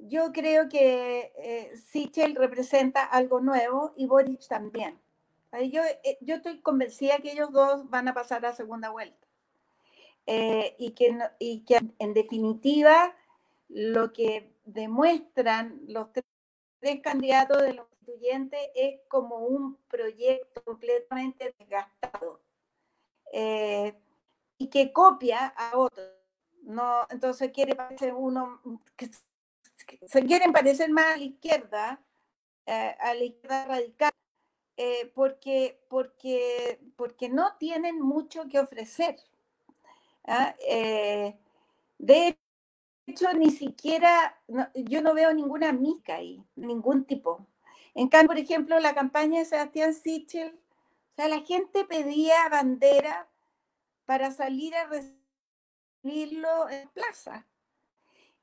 [0.00, 4.98] yo creo que eh, Sichel representa algo nuevo y Boric también.
[5.70, 9.24] Yo, eh, yo estoy convencida que ellos dos van a pasar a segunda vuelta.
[10.26, 13.14] Eh, y, que, y que en definitiva
[13.68, 22.40] lo que demuestran los tres, candidatos de los constituyentes es como un proyecto completamente desgastado
[24.58, 26.08] y que copia a otros.
[26.62, 28.60] No, entonces quiere parecer uno
[28.96, 29.08] que
[30.06, 32.00] se quieren parecer más a la izquierda,
[32.66, 34.12] eh, a la izquierda radical,
[34.76, 39.16] eh, porque, porque, porque no tienen mucho que ofrecer.
[40.24, 40.54] ¿ah?
[40.66, 41.38] Eh,
[41.98, 42.38] de
[43.06, 44.38] hecho, ni siquiera,
[44.74, 47.46] yo no veo ninguna mica ahí, ningún tipo.
[47.94, 53.28] En cambio, por ejemplo, la campaña de Sebastián Sichel, o sea, la gente pedía bandera
[54.06, 57.46] para salir a recibirlo en plaza.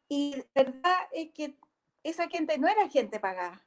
[0.07, 1.57] Y la verdad es que
[2.03, 3.65] esa gente no era gente pagada.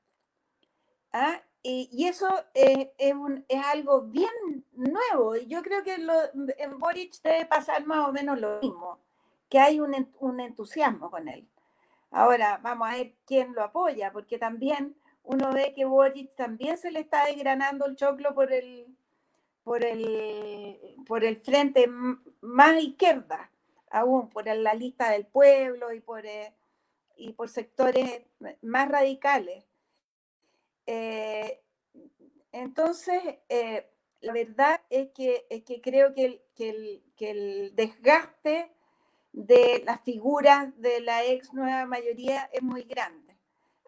[1.13, 1.43] ¿ah?
[1.63, 2.89] Y, eso es,
[3.65, 5.37] algo bien nuevo.
[5.37, 9.01] Y yo creo que en Boric debe pasar más o menos lo mismo,
[9.49, 9.95] que hay un,
[10.41, 11.49] entusiasmo con él.
[12.11, 14.97] Ahora vamos a ver quién lo apoya, porque también
[15.29, 18.87] uno ve que Boric también se le está desgranando el choclo por el,
[19.63, 21.87] por el, por el frente
[22.41, 23.51] más izquierda
[23.91, 26.55] aún por la lista del pueblo y por, eh,
[27.17, 28.23] y por sectores
[28.63, 29.65] más radicales.
[30.87, 31.61] Eh,
[32.53, 33.87] entonces, eh,
[34.23, 38.73] la verdad es que, que creo que el, que, el, que el, desgaste
[39.33, 43.28] de las figuras de la ex nueva mayoría es muy grande.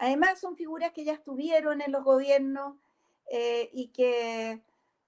[0.01, 2.77] Además, son figuras que ya estuvieron en los gobiernos
[3.73, 4.61] y, que,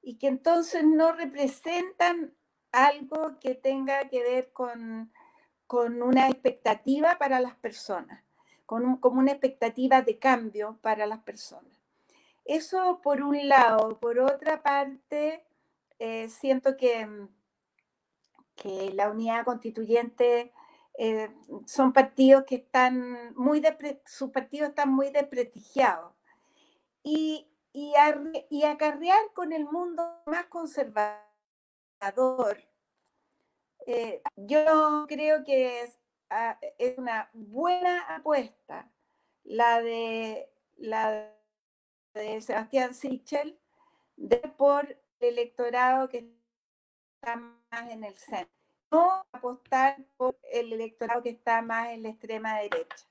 [0.03, 2.35] y que entonces no representan
[2.73, 5.11] algo que tenga que ver con,
[5.69, 8.23] una expectativa para las personas,
[8.67, 11.73] con como una expectativa de cambio para las personas.
[12.45, 13.99] Eso por un lado.
[13.99, 15.47] Por otra parte,
[15.99, 17.09] eh, siento que,
[18.55, 20.53] que la unidad constituyente
[20.99, 21.31] eh,
[21.67, 23.63] son partidos que están muy,
[24.05, 26.13] sus partidos están muy desprestigiados.
[27.03, 27.95] Y, y,
[28.51, 31.23] y acarrear con el mundo más conservador
[33.87, 35.91] eh, yo creo que
[36.31, 38.91] ah, es, una buena apuesta
[39.45, 41.33] la de, la
[42.15, 43.59] de Sebastián Sichel
[44.17, 46.31] de por el electorado que
[47.17, 48.62] está más en el centro.
[48.93, 53.07] No apostar por el electorado que está más en la extrema derecha.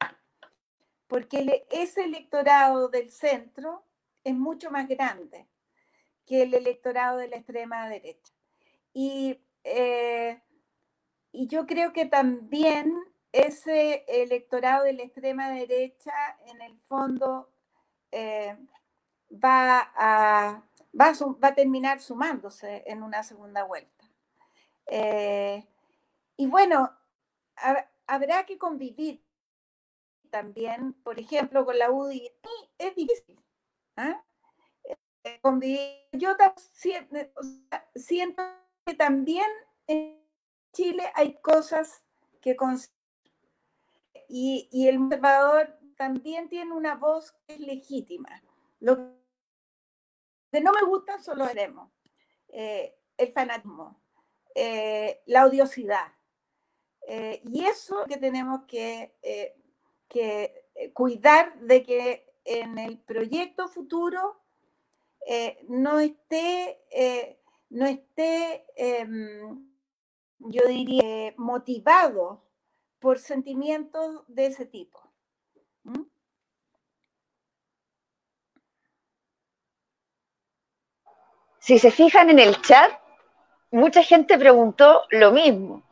[1.08, 3.84] Porque ese electorado del centro
[4.24, 5.48] es mucho más grande
[6.26, 8.32] que el electorado de la extrema derecha.
[8.94, 10.40] Y, eh,
[11.32, 12.96] y yo creo que también
[13.32, 16.14] ese electorado de la extrema derecha,
[16.46, 17.50] en el fondo,
[18.12, 18.56] eh,
[19.32, 20.64] va, a,
[21.00, 24.06] va, a, terminar sumándose en una segunda vuelta.
[24.86, 25.66] Eh,
[26.42, 26.90] y bueno,
[28.08, 29.24] habrá que convivir
[30.32, 32.32] también, por ejemplo, con la UDI.
[32.80, 33.40] Es difícil.
[33.96, 34.26] ¿ah?
[35.44, 36.08] Convivir.
[36.14, 36.36] Yo
[37.94, 38.42] siento
[38.88, 39.46] que también
[39.86, 40.20] en
[40.74, 42.04] Chile hay cosas
[42.42, 42.58] que
[44.28, 48.42] y, y el conservador también tiene una voz que es legítima.
[48.80, 48.96] Lo
[50.52, 51.92] que no me gusta son los veremos.
[52.48, 54.02] Eh, el fanatismo,
[54.56, 56.12] eh, la odiosidad.
[57.14, 59.14] Eh, y eso que tenemos que,
[60.08, 64.40] que cuidar de que en el proyecto futuro
[65.68, 66.80] no esté
[67.72, 69.66] no esté, em,
[70.40, 72.44] yo diría, motivado
[73.00, 75.00] por sentimientos de ese tipo.
[81.60, 82.92] si se fijan en el chat,
[83.70, 85.84] mucha gente preguntó lo mismo.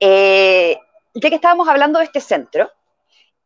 [0.00, 0.78] Eh,
[1.14, 2.70] ya que estábamos hablando de este centro,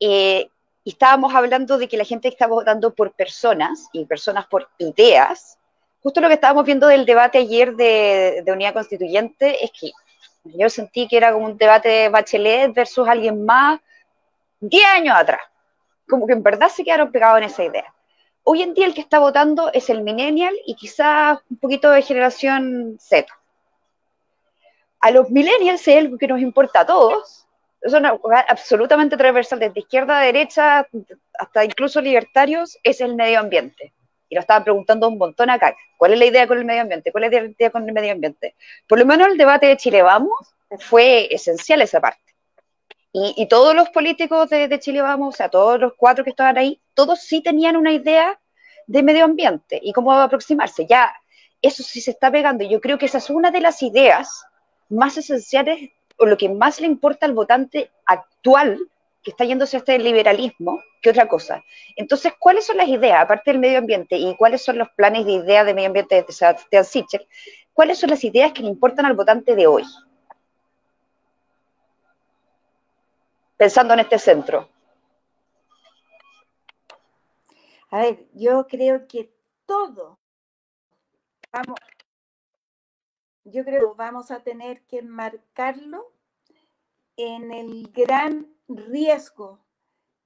[0.00, 0.48] eh,
[0.84, 5.58] y estábamos hablando de que la gente está votando por personas y personas por ideas,
[6.02, 9.92] justo lo que estábamos viendo del debate ayer de, de Unidad Constituyente es que
[10.44, 13.80] yo sentí que era como un debate de Bachelet versus alguien más
[14.60, 15.40] 10 años atrás.
[16.08, 17.94] Como que en verdad se quedaron pegados en esa idea.
[18.44, 22.02] Hoy en día el que está votando es el millennial y quizás un poquito de
[22.02, 23.26] generación Z.
[25.00, 27.46] A los millennials es algo que nos importa a todos,
[27.80, 28.18] es una
[28.48, 30.86] absolutamente transversal, desde izquierda a derecha,
[31.38, 33.92] hasta incluso libertarios, es el medio ambiente.
[34.28, 35.74] Y lo estaban preguntando un montón acá.
[35.96, 37.12] ¿Cuál es la idea con el medio ambiente?
[37.12, 38.56] ¿Cuál es la idea con el medio ambiente?
[38.86, 42.20] Por lo menos el debate de Chile Vamos fue esencial esa parte.
[43.10, 46.58] Y, todos los políticos de, de, Chile Vamos, o sea, todos los cuatro que estaban
[46.58, 48.38] ahí, todos sí tenían una idea
[48.86, 50.86] de medio ambiente y cómo va a aproximarse.
[50.86, 51.12] Ya,
[51.62, 52.64] eso sí se está pegando.
[52.64, 54.44] Y yo creo que esa es una de las ideas
[54.88, 58.78] más esenciales o lo que más le importa al votante actual
[59.22, 61.62] que está yéndose a este liberalismo que otra cosa.
[61.96, 65.32] Entonces, ¿cuáles son las ideas, aparte del medio ambiente, y cuáles son los planes de
[65.32, 67.26] ideas de medio ambiente de Sebastián Sichel?
[67.72, 69.84] ¿Cuáles son las ideas que le importan al votante de hoy?
[73.56, 74.68] Pensando en este centro.
[77.90, 79.32] A ver, yo creo que
[79.66, 80.18] todo,
[81.50, 81.78] vamos,
[83.50, 86.12] yo creo que vamos a tener que marcarlo
[87.16, 89.60] en el gran riesgo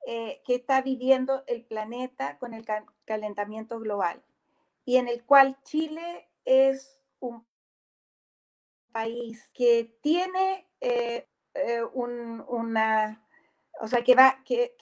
[0.07, 2.65] eh, que está viviendo el planeta con el
[3.05, 4.23] calentamiento global
[4.85, 7.47] y en el cual Chile es un
[8.91, 13.25] país que tiene eh, eh, una,
[13.81, 14.75] o sea, que va, que,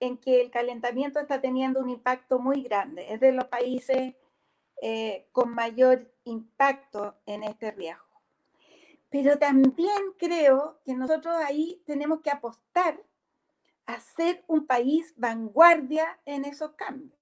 [0.00, 3.14] en que el calentamiento está teniendo un impacto muy grande.
[3.14, 4.14] Es de los países
[5.30, 8.04] con mayor impacto en este riesgo.
[9.10, 13.02] Pero también creo que nosotros ahí tenemos que apostar
[13.86, 17.18] a ser un país vanguardia en esos cambios.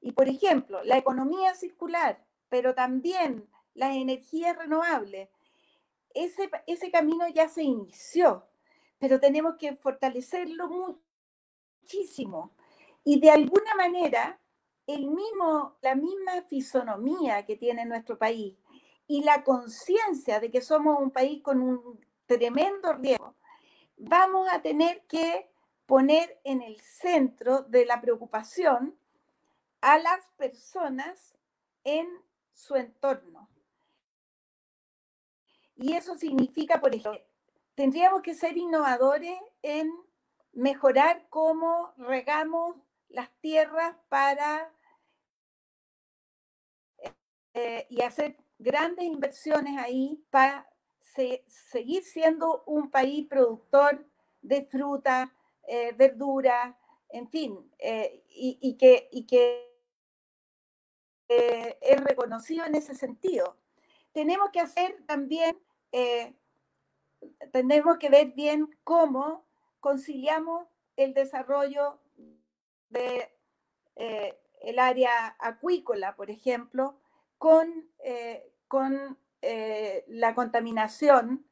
[0.00, 5.30] Y por ejemplo, la economía circular, pero también las energías renovables,
[6.10, 8.46] ese, ese camino ya se inició,
[8.98, 10.98] pero tenemos que fortalecerlo
[11.82, 12.52] muchísimo.
[13.02, 14.38] Y de alguna manera
[14.86, 18.56] el mismo, la misma fisonomía que tiene nuestro país
[19.06, 23.34] y la conciencia de que somos un país con un tremendo riesgo,
[23.96, 25.50] vamos a tener que
[25.86, 28.96] poner en el centro de la preocupación
[29.80, 31.34] a las personas
[31.84, 32.08] en
[32.52, 33.50] su entorno.
[35.76, 37.20] Y eso significa, por ejemplo,
[37.74, 39.92] tendríamos que ser innovadores en
[40.52, 42.76] mejorar cómo regamos
[43.08, 44.72] las tierras para
[47.56, 54.04] eh, y hacer grandes inversiones ahí para seguir siendo un país productor
[54.42, 55.32] de fruta,
[55.68, 56.76] eh, verdura,
[57.10, 59.72] en fin, eh, y, que, y que
[61.28, 63.56] es reconocido en ese sentido.
[64.12, 65.56] Tenemos que hacer también,
[67.52, 69.44] tenemos que ver bien cómo
[69.78, 72.00] conciliamos el desarrollo
[72.90, 73.32] de
[74.60, 76.98] el área acuícola, por ejemplo,
[77.38, 81.46] con, eh, con eh, la contaminación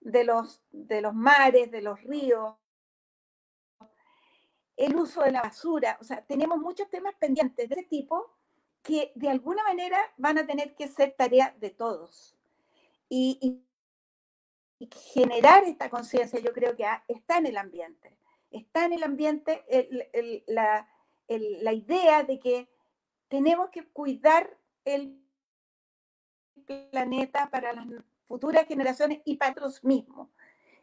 [0.00, 2.56] de los, de los mares, de los ríos,
[4.76, 5.98] el uso de la basura.
[6.00, 8.36] O sea, tenemos muchos temas pendientes de ese tipo
[8.82, 12.36] que de alguna manera van a tener que ser tarea de todos.
[13.08, 13.64] Y,
[15.12, 18.16] generar esta conciencia yo creo que está en el ambiente.
[18.52, 19.64] Está en el ambiente
[20.46, 20.88] la,
[21.26, 22.68] la idea de que
[23.28, 25.20] tenemos que cuidar el
[26.90, 27.86] planeta para las
[28.28, 30.28] futuras generaciones y para nosotros mismos.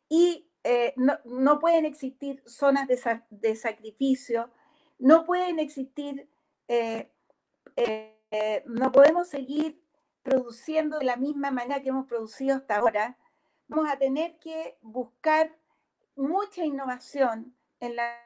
[0.10, 4.50] Y eh, no, pueden existir zonas de, sacrificio,
[4.98, 6.28] no pueden existir,
[6.68, 7.12] eh,
[7.76, 9.80] eh, no podemos seguir
[10.24, 13.18] produciendo de la misma manera que hemos producido hasta ahora.
[13.68, 15.56] Vamos a tener que buscar
[16.16, 18.22] mucha innovación en la,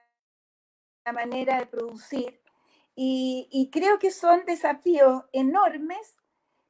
[1.11, 2.39] manera de producir
[2.93, 6.18] y creo que son desafíos enormes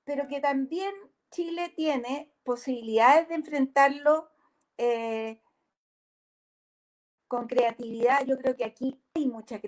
[0.09, 0.91] pero que también
[1.29, 4.27] Chile tiene posibilidades de enfrentarlo
[4.79, 5.39] eh,
[7.27, 8.25] con creatividad.
[8.25, 9.61] Yo creo que aquí hay mucha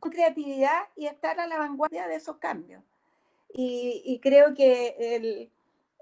[0.00, 2.82] creatividad y estar a la vanguardia de esos cambios.
[3.52, 5.50] Y, creo que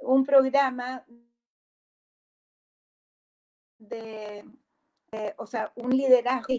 [0.03, 1.05] un programa
[3.78, 4.45] de,
[5.11, 6.55] eh, o sea, un liderazgo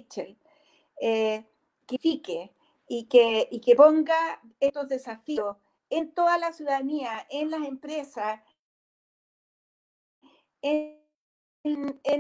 [1.00, 1.46] eh,
[1.88, 2.52] que fique
[2.90, 5.56] y que, y que ponga estos desafíos
[5.92, 8.42] en toda la ciudadanía, en las empresas,
[10.62, 10.98] en,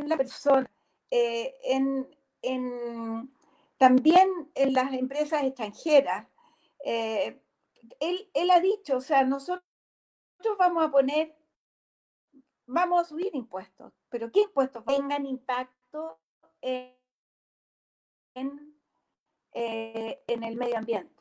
[0.07, 0.69] la persona,
[1.09, 3.31] eh, en,
[3.77, 6.27] también en las empresas extranjeras.
[6.83, 7.41] Eh,
[7.99, 9.63] él, él, ha dicho, o sea, nosotros
[10.59, 11.33] vamos a poner,
[12.65, 16.19] vamos a subir impuestos, pero ¿qué impuestos tengan impacto
[16.61, 16.93] en,
[19.53, 21.20] eh, en el medio ambiente?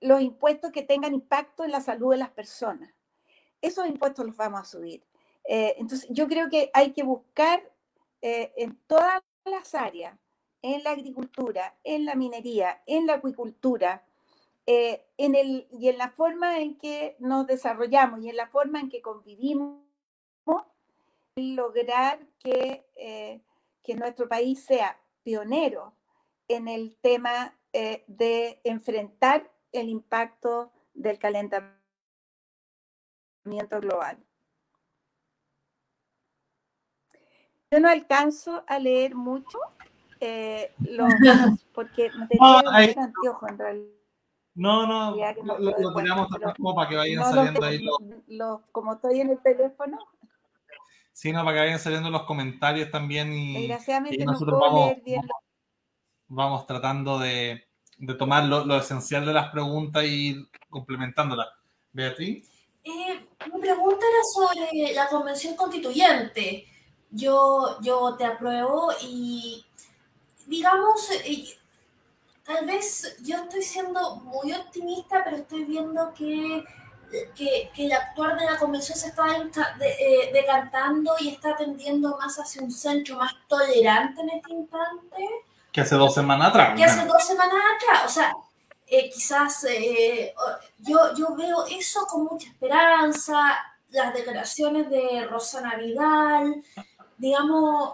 [0.00, 2.92] Los impuestos que tengan impacto en la salud de las personas.
[3.62, 5.02] Esos impuestos los vamos a subir.
[5.48, 7.62] Eh, entonces, yo creo que hay que buscar
[8.20, 10.18] eh, en todas las áreas,
[10.62, 14.04] en la agricultura, en la minería, en la acuicultura,
[14.66, 18.80] eh, en el, y en la forma en que nos desarrollamos y en la forma
[18.80, 19.80] en que convivimos,
[21.38, 22.86] lograr que,
[23.82, 25.92] que nuestro país sea pionero
[26.48, 27.54] en el tema
[28.06, 31.76] de enfrentar el impacto del calentamiento
[33.80, 34.18] global.
[37.70, 39.58] Yo no alcanzo a leer mucho
[40.20, 41.08] eh, los,
[41.74, 43.92] porque me tenía no, hay, anteojo en realidad.
[44.54, 49.30] No, no, no lo, lo para que vayan saliendo ahí los, los, Como estoy en
[49.30, 49.98] el teléfono.
[51.12, 54.72] Sí, no, para que vayan saliendo los comentarios también y, Desgraciadamente y nosotros no puedo
[54.72, 55.22] vamos, leer bien.
[56.28, 57.65] vamos tratando de,
[57.98, 61.48] de tomar lo, lo, esencial de las preguntas y complementándolas.
[61.92, 62.48] Beatriz.
[62.84, 66.66] Eh, mi pregunta era sobre la convención constituyente
[67.10, 69.64] yo, yo te apruebo y
[70.46, 71.56] digamos, eh,
[72.44, 76.64] tal vez yo estoy siendo muy optimista, pero estoy viendo que,
[77.34, 79.24] que, que el actuar de la convención se está
[79.80, 85.28] eh, decantando y está tendiendo más hacia un centro más tolerante en este instante.
[85.76, 86.74] Que hace dos semanas atrás.
[86.74, 88.06] Que hace dos semanas atrás.
[88.06, 88.32] O sea,
[88.86, 89.66] eh, quizás
[90.78, 93.58] yo, yo veo eso con mucha esperanza,
[93.90, 96.64] las declaraciones de Rosana Vidal,
[97.18, 97.92] digamos,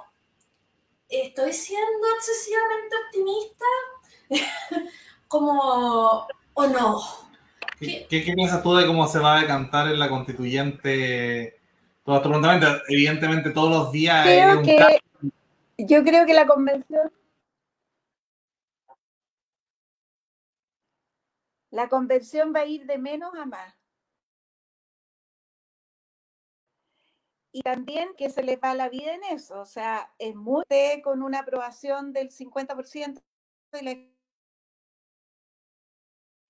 [1.08, 3.64] estoy siendo excesivamente optimista,
[5.26, 7.02] como, o no.
[7.80, 11.58] ¿Qué, ¿Qué, piensas tú de cómo se va a decantar en la constituyente?
[12.88, 14.24] Evidentemente, todos los días.
[14.24, 15.00] Creo que,
[15.78, 17.10] yo creo que la convención.
[21.72, 23.74] La convención va a ir de menos a más.
[27.52, 29.60] y también que se les va la vida en eso.
[29.60, 30.64] O sea, es muy
[31.04, 33.22] con una aprobación del 50%
[33.72, 33.96] de la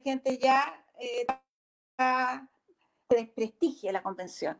[0.04, 1.26] gente ya eh,
[3.08, 4.58] desprestigia la convención.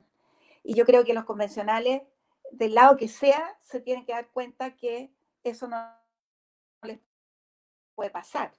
[0.64, 2.02] Y yo creo que los convencionales,
[2.50, 5.12] del lado que sea, se tienen que dar cuenta que
[5.44, 5.76] eso no
[6.82, 7.00] les
[7.94, 8.52] puede pasar.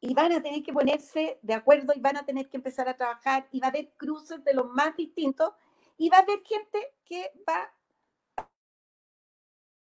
[0.00, 2.96] Y van a tener que ponerse de acuerdo y van a tener que empezar a
[2.96, 5.52] trabajar y va a haber cruces de los más distintos
[5.96, 7.74] y va a haber gente que va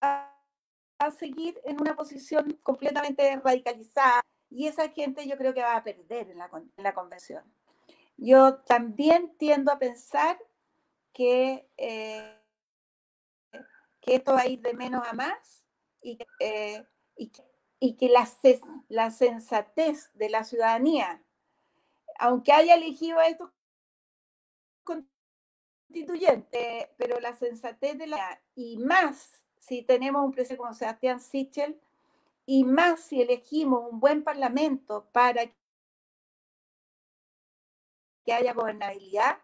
[0.00, 0.32] a,
[1.18, 6.30] seguir en una posición completamente radicalizada y esa gente yo creo que va a perder
[6.30, 7.44] en la, convención.
[8.16, 10.38] Yo también tiendo a pensar
[11.12, 12.40] que, eh,
[14.00, 15.64] que esto va a ir de menos a más
[16.00, 16.84] y, eh,
[17.16, 17.30] y,
[17.78, 18.28] y que la,
[18.88, 21.22] la, sensatez de la ciudadanía,
[22.18, 23.50] aunque haya elegido a estos
[24.84, 28.40] constituyente, pero la sensatez de la...
[28.54, 31.78] Y más si tenemos un presidente como Sebastián Sichel,
[32.46, 35.42] y más si elegimos un buen parlamento para
[38.24, 39.38] que haya gobernabilidad,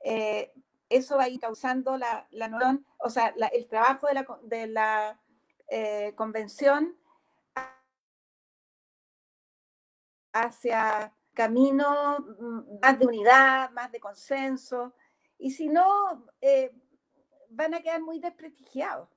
[0.00, 0.52] eh,
[0.88, 5.20] eso va a ir causando la, la o sea, el trabajo de la, de la
[5.68, 6.96] eh, convención
[10.42, 14.94] hacia camino mm, más de unidad, más de consenso,
[15.38, 16.72] y si no, eh,
[17.50, 19.08] van a quedar muy desprestigiados.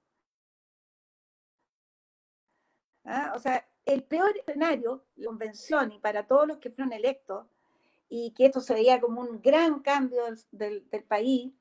[3.05, 3.34] ¿Ah?
[3.36, 7.47] O sea, el peor escenario, la convención, y para todos los que fueron electos,
[8.09, 11.53] y que esto se veía como un gran cambio del, del país,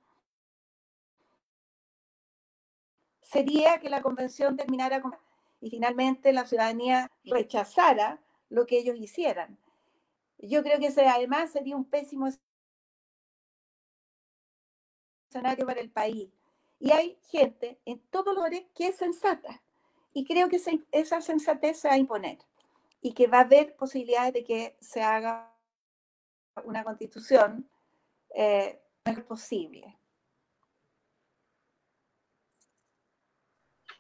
[3.23, 5.15] sería que la convención terminara con,
[5.61, 9.59] y finalmente la ciudadanía rechazara lo que ellos hicieran.
[10.39, 12.29] Yo creo que ese además sería un pésimo
[15.29, 16.31] escenario para el país.
[16.79, 19.63] Y hay gente en todos los que es sensata.
[20.13, 20.61] Y creo que
[20.93, 22.39] esa sensatez se va a imponer
[23.01, 25.55] y que va a haber posibilidades de que se haga
[26.65, 27.69] una constitución
[28.35, 28.81] eh,
[29.27, 29.98] posible.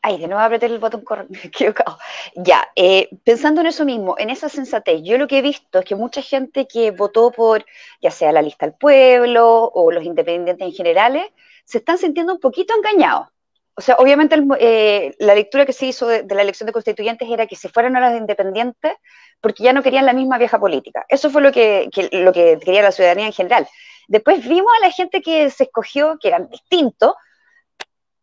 [0.01, 1.03] Ay, de nuevo apreté el botón
[1.44, 1.99] equivocado.
[2.36, 5.84] Ya, eh, pensando en eso mismo, en esa sensatez, yo lo que he visto es
[5.84, 7.64] que mucha gente que votó por,
[8.01, 11.26] ya sea la lista del pueblo o los independientes en generales,
[11.64, 13.28] se están sintiendo un poquito engañados.
[13.74, 17.46] O sea, obviamente eh, la lectura que se hizo de, la elección de constituyentes era
[17.46, 18.94] que se fueran a las independientes
[19.40, 21.07] porque ya no querían la misma vieja política.
[21.09, 23.68] Eso fue lo que, lo que quería la ciudadanía en general.
[24.09, 27.14] Después vimos a la gente que se escogió, que eran distintos,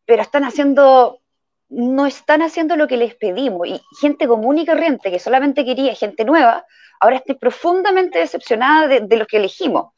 [0.05, 1.21] pero están haciendo
[1.69, 3.67] no están haciendo lo que les pedimos.
[3.67, 6.65] Y gente común y corriente que solamente quería gente nueva,
[6.99, 9.93] ahora estoy profundamente decepcionada de, de los que elegimos.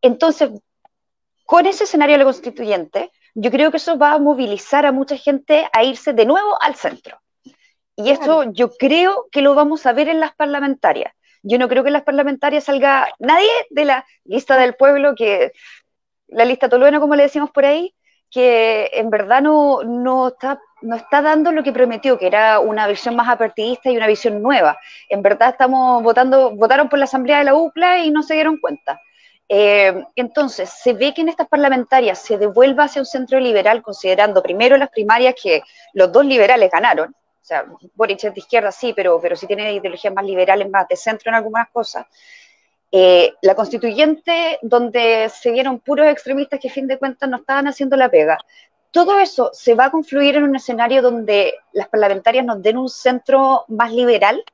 [0.00, 0.50] Entonces,
[1.46, 5.16] con ese escenario de la constituyente, yo creo que eso va a movilizar a mucha
[5.16, 7.18] gente a irse de nuevo al centro.
[7.96, 11.14] Y esto yo creo que lo vamos a ver en las parlamentarias.
[11.42, 15.52] Yo no creo que en las parlamentarias salga nadie de la lista del pueblo, que
[16.28, 17.94] la lista toluena, como le decimos por ahí,
[18.30, 22.86] que en verdad no, no, está, no está dando lo que prometió, que era una
[22.86, 24.78] visión más apartidista y una visión nueva.
[25.08, 28.58] En verdad estamos votando, votaron por la asamblea de la UCLA y no se dieron
[28.58, 29.00] cuenta.
[29.48, 34.42] Eh, entonces, se ve que en estas parlamentarias se devuelva hacia un centro liberal, considerando
[34.42, 35.62] primero las primarias que
[35.92, 37.10] los dos liberales ganaron.
[37.10, 40.96] O sea, Boric de izquierda, sí, pero, pero sí tiene ideologías más liberales, más de
[40.96, 42.06] centro en algunas cosas.
[42.90, 47.66] Eh, la constituyente, donde se vieron puros extremistas que a fin de cuentas no estaban
[47.66, 48.38] haciendo la pega.
[48.92, 52.88] Todo eso se va a confluir en un escenario donde las parlamentarias nos den un
[52.90, 54.44] centro más liberal.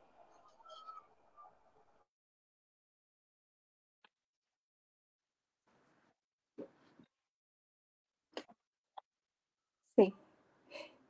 [9.97, 10.15] Sí.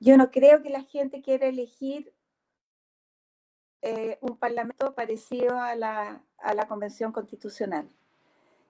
[0.00, 2.14] Yo no creo que la gente quiera elegir
[3.82, 7.88] eh, un parlamento parecido a la, a la, Convención Constitucional.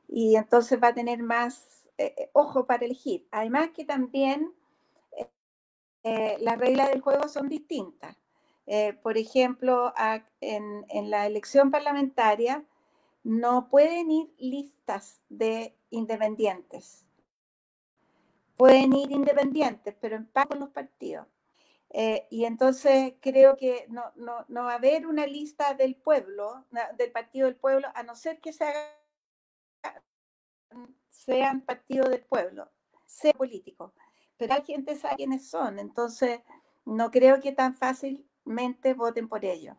[0.09, 3.27] Y entonces va a tener más eh, eh, ojo para elegir.
[3.31, 4.55] Además que también
[6.41, 8.17] las reglas del juego son distintas.
[9.03, 9.93] por ejemplo,
[10.41, 12.65] en, en la elección parlamentaria
[13.25, 17.05] no pueden ir listas de independientes.
[18.57, 21.27] Pueden ir independientes, pero en paz con los partidos.
[21.91, 26.67] Eh, y entonces creo que no, no, no, va a haber una lista del pueblo,
[26.99, 28.95] del partido del pueblo, a no ser que se haga,
[31.09, 32.71] sean partido del pueblo,
[33.07, 33.93] sea político.
[34.37, 36.41] Pero la gente sabe quiénes son, entonces
[36.85, 39.77] no creo que tan fácilmente voten por ellos.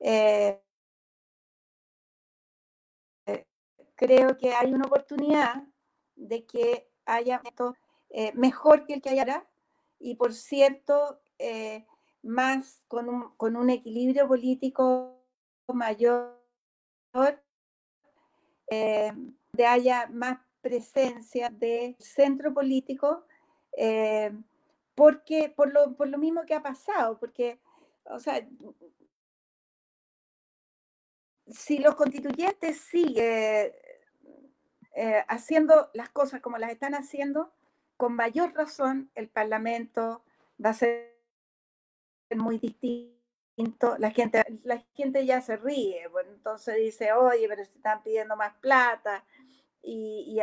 [0.00, 0.62] Eh,
[3.98, 5.64] creo que hay una oportunidad
[6.14, 7.42] de que haya
[8.10, 9.46] eh, mejor que el que hay ahora.
[9.98, 11.84] Y por cierto, eh,
[12.22, 15.20] más con un, con un, equilibrio político
[15.66, 16.38] mayor,
[18.70, 19.12] eh,
[19.58, 23.26] de haya más presencia del centro político,
[23.76, 24.32] eh,
[24.94, 27.58] porque por lo, por lo mismo que ha pasado, porque,
[28.04, 28.46] o sea,
[31.48, 33.72] si los constituyentes siguen
[35.28, 37.52] haciendo las cosas como las están haciendo,
[37.96, 40.22] con mayor razón el Parlamento
[40.64, 41.18] va a ser
[42.36, 43.96] muy distinto.
[43.98, 48.36] La gente, la gente ya se ríe, bueno, entonces dice, oye, pero se están pidiendo
[48.36, 49.24] más plata
[49.82, 50.38] y,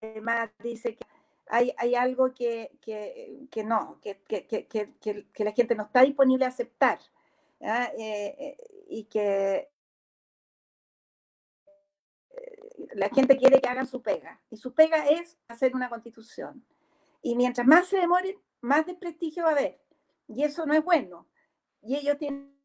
[0.00, 1.04] además dice que
[1.50, 6.98] hay, hay algo que, que, no, que, que, la gente no está disponible a aceptar
[7.60, 8.56] eh, eh,
[8.88, 9.68] y que
[12.30, 16.64] eh, la gente quiere que hagan su pega y su pega es hacer una constitución.
[17.22, 19.80] Y mientras más se demoren, más desprestigio va a haber.
[20.28, 21.26] Y eso no es bueno.
[21.82, 22.57] Y ellos tienen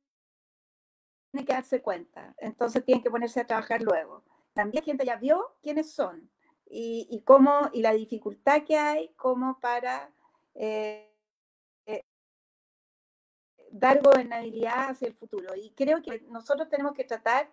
[1.34, 2.36] que darse cuenta.
[2.38, 4.24] Entonces tienen que ponerse a trabajar luego.
[4.54, 6.30] También la gente ya vio quiénes son
[6.70, 10.12] y, cómo, y la dificultad que hay como para
[10.56, 11.12] eh,
[11.86, 12.04] eh,
[13.72, 15.56] dar gobernabilidad hacia el futuro.
[15.56, 17.52] Y creo que nosotros tenemos que tratar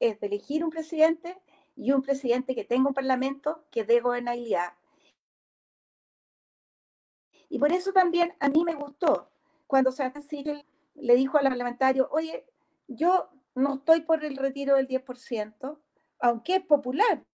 [0.00, 1.38] de elegir un presidente
[1.76, 4.74] y un presidente que tenga un parlamento que dé gobernabilidad
[7.54, 9.30] y por eso también a mí me gustó
[9.68, 10.66] cuando Sebastián Sichel
[10.96, 12.44] le dijo al parlamentario, oye,
[12.88, 15.78] yo no estoy por el retiro del 10%,
[16.20, 17.24] aunque es popular.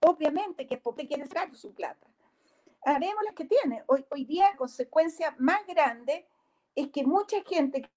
[0.00, 2.06] Obviamente que porque quiere sacar su plata.
[2.82, 3.82] Haremos lo que tiene.
[3.86, 6.26] Hoy, día la consecuencia más grande
[6.74, 7.90] es que mucha gente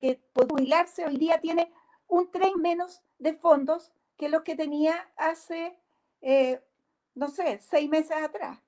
[0.00, 1.72] que puede jubilarse hoy día tiene
[2.08, 5.78] un tren menos de fondos que los que tenía hace,
[6.20, 6.60] eh,
[7.14, 8.58] no sé, seis meses atrás.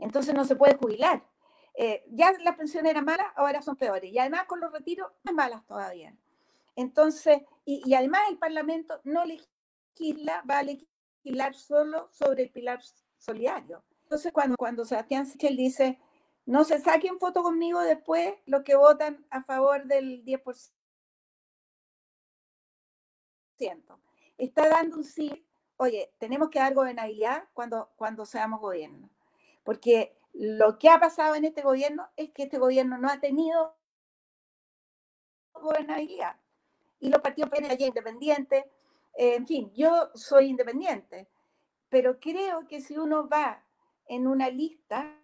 [0.00, 1.22] Entonces no se puede jubilar.
[1.74, 4.12] eh, ya las pensiones eran malas, ahora son peores.
[4.12, 6.14] Y además con los retiros, más malas todavía.
[6.76, 12.80] Entonces, y, además el Parlamento no legisla, va a legislar solo sobre el pilar
[13.18, 13.84] solidario.
[14.02, 15.98] Entonces, cuando, cuando Sebastián Sichel dice,
[16.46, 20.72] no se saquen foto conmigo después los que votan a favor del 10%,
[24.38, 25.46] está dando un sí,
[25.76, 29.10] oye, tenemos que dar gobernabilidad cuando, cuando seamos gobierno.
[29.70, 33.76] Porque lo que ha pasado en este gobierno es que este gobierno no ha tenido
[35.52, 36.34] gobernabilidad.
[36.98, 38.64] Y los partidos allí independientes.
[39.14, 41.28] Eh, en fin, yo soy independiente,
[41.88, 43.64] pero creo que si uno va
[44.06, 45.16] en una lista,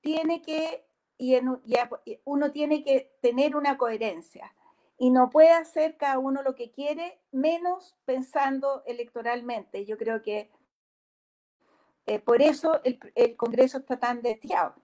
[0.00, 0.84] tiene que,
[1.16, 1.60] y, en,
[2.04, 4.52] y uno tiene que tener una coherencia
[4.98, 9.84] y no puede hacer cada uno lo que quiere, menos pensando electoralmente.
[9.84, 10.50] Yo creo que
[12.06, 14.74] eh, por eso el, Congreso está tan desviado.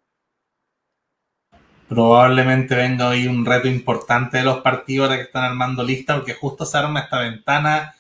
[1.89, 6.35] Probablemente venga hoy un reto importante de los partidos ahora que están armando lista, porque
[6.35, 7.95] justo se arma esta ventana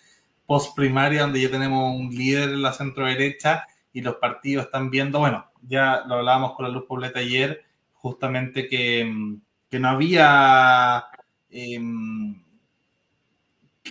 [0.46, 4.90] post primaria donde ya tenemos un líder en la centro derecha y los partidos están
[4.90, 7.62] viendo, bueno, ya lo hablábamos con la Luz Pobleta ayer,
[7.92, 11.06] justamente que, que no había
[11.52, 12.42] Em,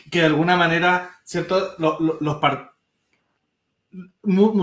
[0.10, 1.76] que de alguna manera, ¿cierto?
[1.78, 2.38] Los,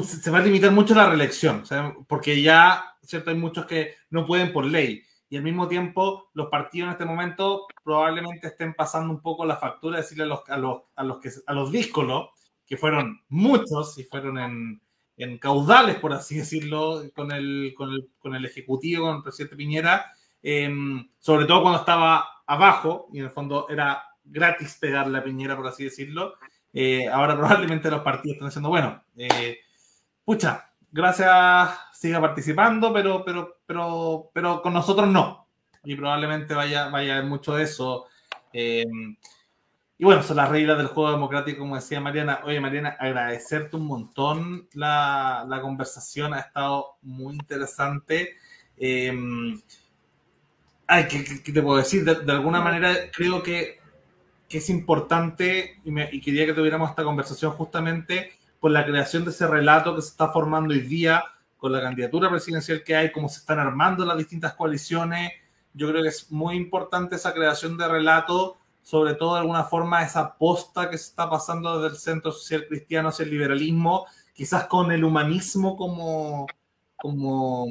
[0.04, 1.62] se va a limitar mucho la reelección,
[2.06, 3.30] porque ya, ¿cierto?
[3.30, 5.02] Hay muchos que no pueden por ley.
[5.30, 9.56] Y al mismo tiempo, los partidos en este momento probablemente estén pasando un poco la
[9.56, 12.30] factura, decirle a los, a los, a los, que, a los díscolos,
[12.66, 14.80] que fueron muchos y fueron en,
[15.18, 19.56] en caudales, por así decirlo, con el, con el, con el Ejecutivo, con el presidente
[19.56, 20.12] Piñera,
[20.42, 25.56] em, sobre todo cuando estaba abajo y en el fondo era gratis pegar la piñera,
[25.56, 26.34] por así decirlo.
[26.80, 29.58] Eh, ahora probablemente los partidos están diciendo, bueno, eh,
[30.24, 35.48] pucha, gracias, siga participando, pero, pero, pero, pero con nosotros no.
[35.82, 38.06] Y probablemente vaya, vaya a haber mucho de eso.
[38.52, 38.84] Eh,
[39.98, 42.42] y bueno, son las reglas del juego democrático, como decía Mariana.
[42.44, 48.36] Oye, Mariana, agradecerte un montón la, la conversación, ha estado muy interesante.
[48.76, 49.12] Eh,
[50.86, 52.04] ay, ¿qué, te puedo decir?
[52.04, 53.77] De, alguna manera creo que,
[54.56, 59.94] es importante y, quería que tuviéramos esta conversación justamente por la creación de ese relato
[59.94, 61.22] que se está formando hoy día
[61.58, 65.32] con la candidatura presidencial que hay, cómo se están armando las distintas coaliciones.
[65.74, 70.02] Yo creo que es muy importante esa creación de relato, sobre todo de alguna forma
[70.02, 74.64] esa posta que se está pasando desde el centro social cristiano hacia el liberalismo, quizás
[74.64, 76.46] con el humanismo como,
[76.96, 77.66] como,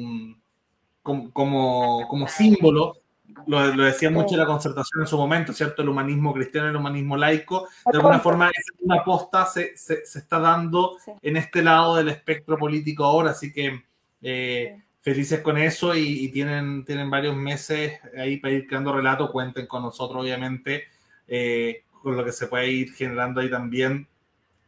[1.02, 2.98] como, como símbolo,
[3.46, 5.82] lo, decía mucho la concertación en su momento, ¿cierto?
[5.82, 10.38] El humanismo cristiano, el humanismo laico, de alguna forma una aposta se, se, se, está
[10.38, 13.82] dando en este lado del espectro político ahora, así que
[14.22, 19.66] eh, felices con eso y, tienen, tienen varios meses ahí para ir creando relato, cuenten
[19.66, 20.84] con nosotros obviamente,
[21.26, 24.08] eh, con lo que se puede ir generando ahí también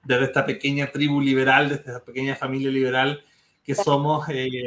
[0.05, 3.23] desde esta pequeña tribu liberal, desde esta pequeña familia liberal
[3.63, 4.27] que somos.
[4.31, 4.65] Eh,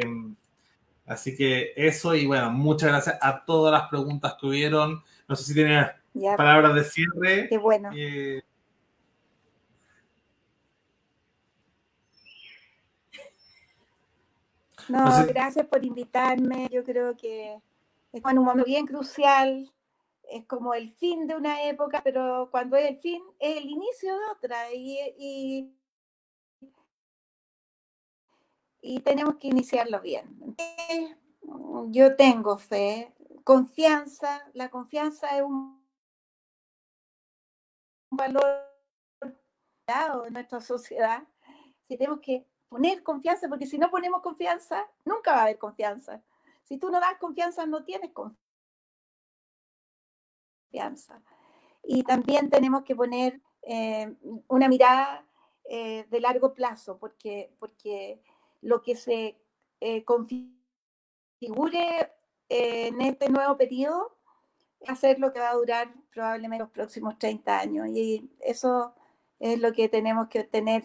[1.06, 5.02] Así que eso y bueno, muchas gracias a todas las preguntas que hubieron.
[5.28, 5.86] No sé si tienen
[6.36, 7.48] palabras de cierre.
[7.48, 7.90] Qué bueno.
[7.94, 8.42] Eh,
[14.88, 16.68] no, gracias por invitarme.
[16.72, 17.58] Yo creo que
[18.12, 19.70] es un momento bien crucial.
[20.30, 24.14] Es como el fin de una época, pero cuando es el fin, es el inicio
[24.18, 24.72] de otra.
[24.72, 25.70] y y
[29.02, 30.56] tenemos que iniciarlo bien.
[31.88, 35.82] Yo tengo fe, confianza, la confianza es un
[38.10, 38.44] valor
[40.26, 41.26] en nuestra sociedad.
[41.88, 46.22] Si tenemos que poner confianza, porque si no ponemos confianza, nunca va a haber confianza.
[46.62, 48.12] Si tú no das confianza, no tienes
[50.70, 51.22] confianza.
[51.82, 54.14] Y también tenemos que poner eh,
[54.48, 55.26] una mirada
[55.64, 58.22] eh, de largo plazo, porque, porque
[58.64, 59.38] lo que se
[59.80, 60.54] eh, configure
[62.48, 64.16] eh, en este nuevo periodo
[64.86, 67.88] hacer lo que va a durar probablemente los próximos 30 años.
[67.88, 68.94] Y eso
[69.38, 70.82] es lo que tenemos que tener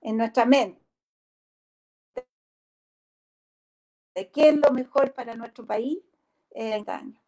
[0.00, 0.80] en nuestra mente.
[4.14, 5.98] ¿Qué es lo mejor para nuestro país
[6.50, 7.22] en 30 años?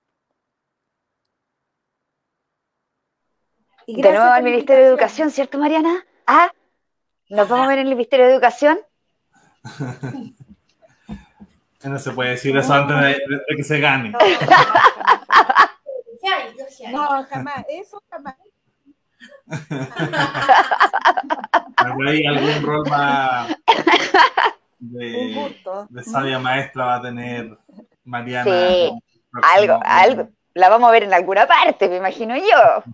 [3.86, 6.06] de nuevo al Ministerio de Educación, ¿cierto, Mariana?
[6.26, 6.50] Ah,
[7.28, 8.78] nos vamos a ver en el Ministerio de Educación.
[11.84, 13.20] No se puede decir eso antes de,
[13.56, 14.12] que se gane.
[16.90, 18.36] No, jamás, eso jamás.
[22.06, 22.84] hay algún rol
[24.78, 25.54] de,
[25.90, 27.56] de sabia maestra va a tener
[28.04, 28.44] Mariana.
[28.44, 28.92] Sí,
[29.42, 32.84] algo, algo, la vamos a ver en alguna parte, me imagino yo.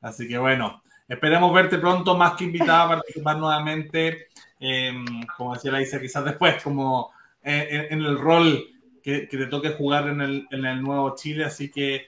[0.00, 4.28] Así que bueno, esperemos verte pronto, más que invitada a participar nuevamente,
[4.64, 5.04] em,
[5.36, 7.12] como decía la Isa, quizás después, como
[7.42, 8.64] eh, en, el rol
[9.02, 12.06] que, te toque jugar en el, en el, nuevo Chile, así que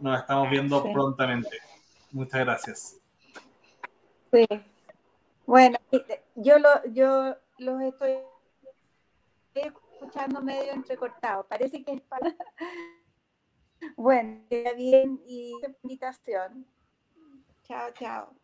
[0.00, 1.58] nos estamos viendo prontamente.
[2.12, 2.96] Muchas gracias.
[4.32, 4.46] Sí.
[5.46, 5.78] Bueno,
[6.34, 8.14] yo, lo, yo los estoy
[9.54, 11.44] escuchando medio entrecortado.
[11.44, 12.34] Parece que es para...
[13.96, 16.66] Bueno, queda bien y invitación.
[17.64, 18.34] Chao, chao.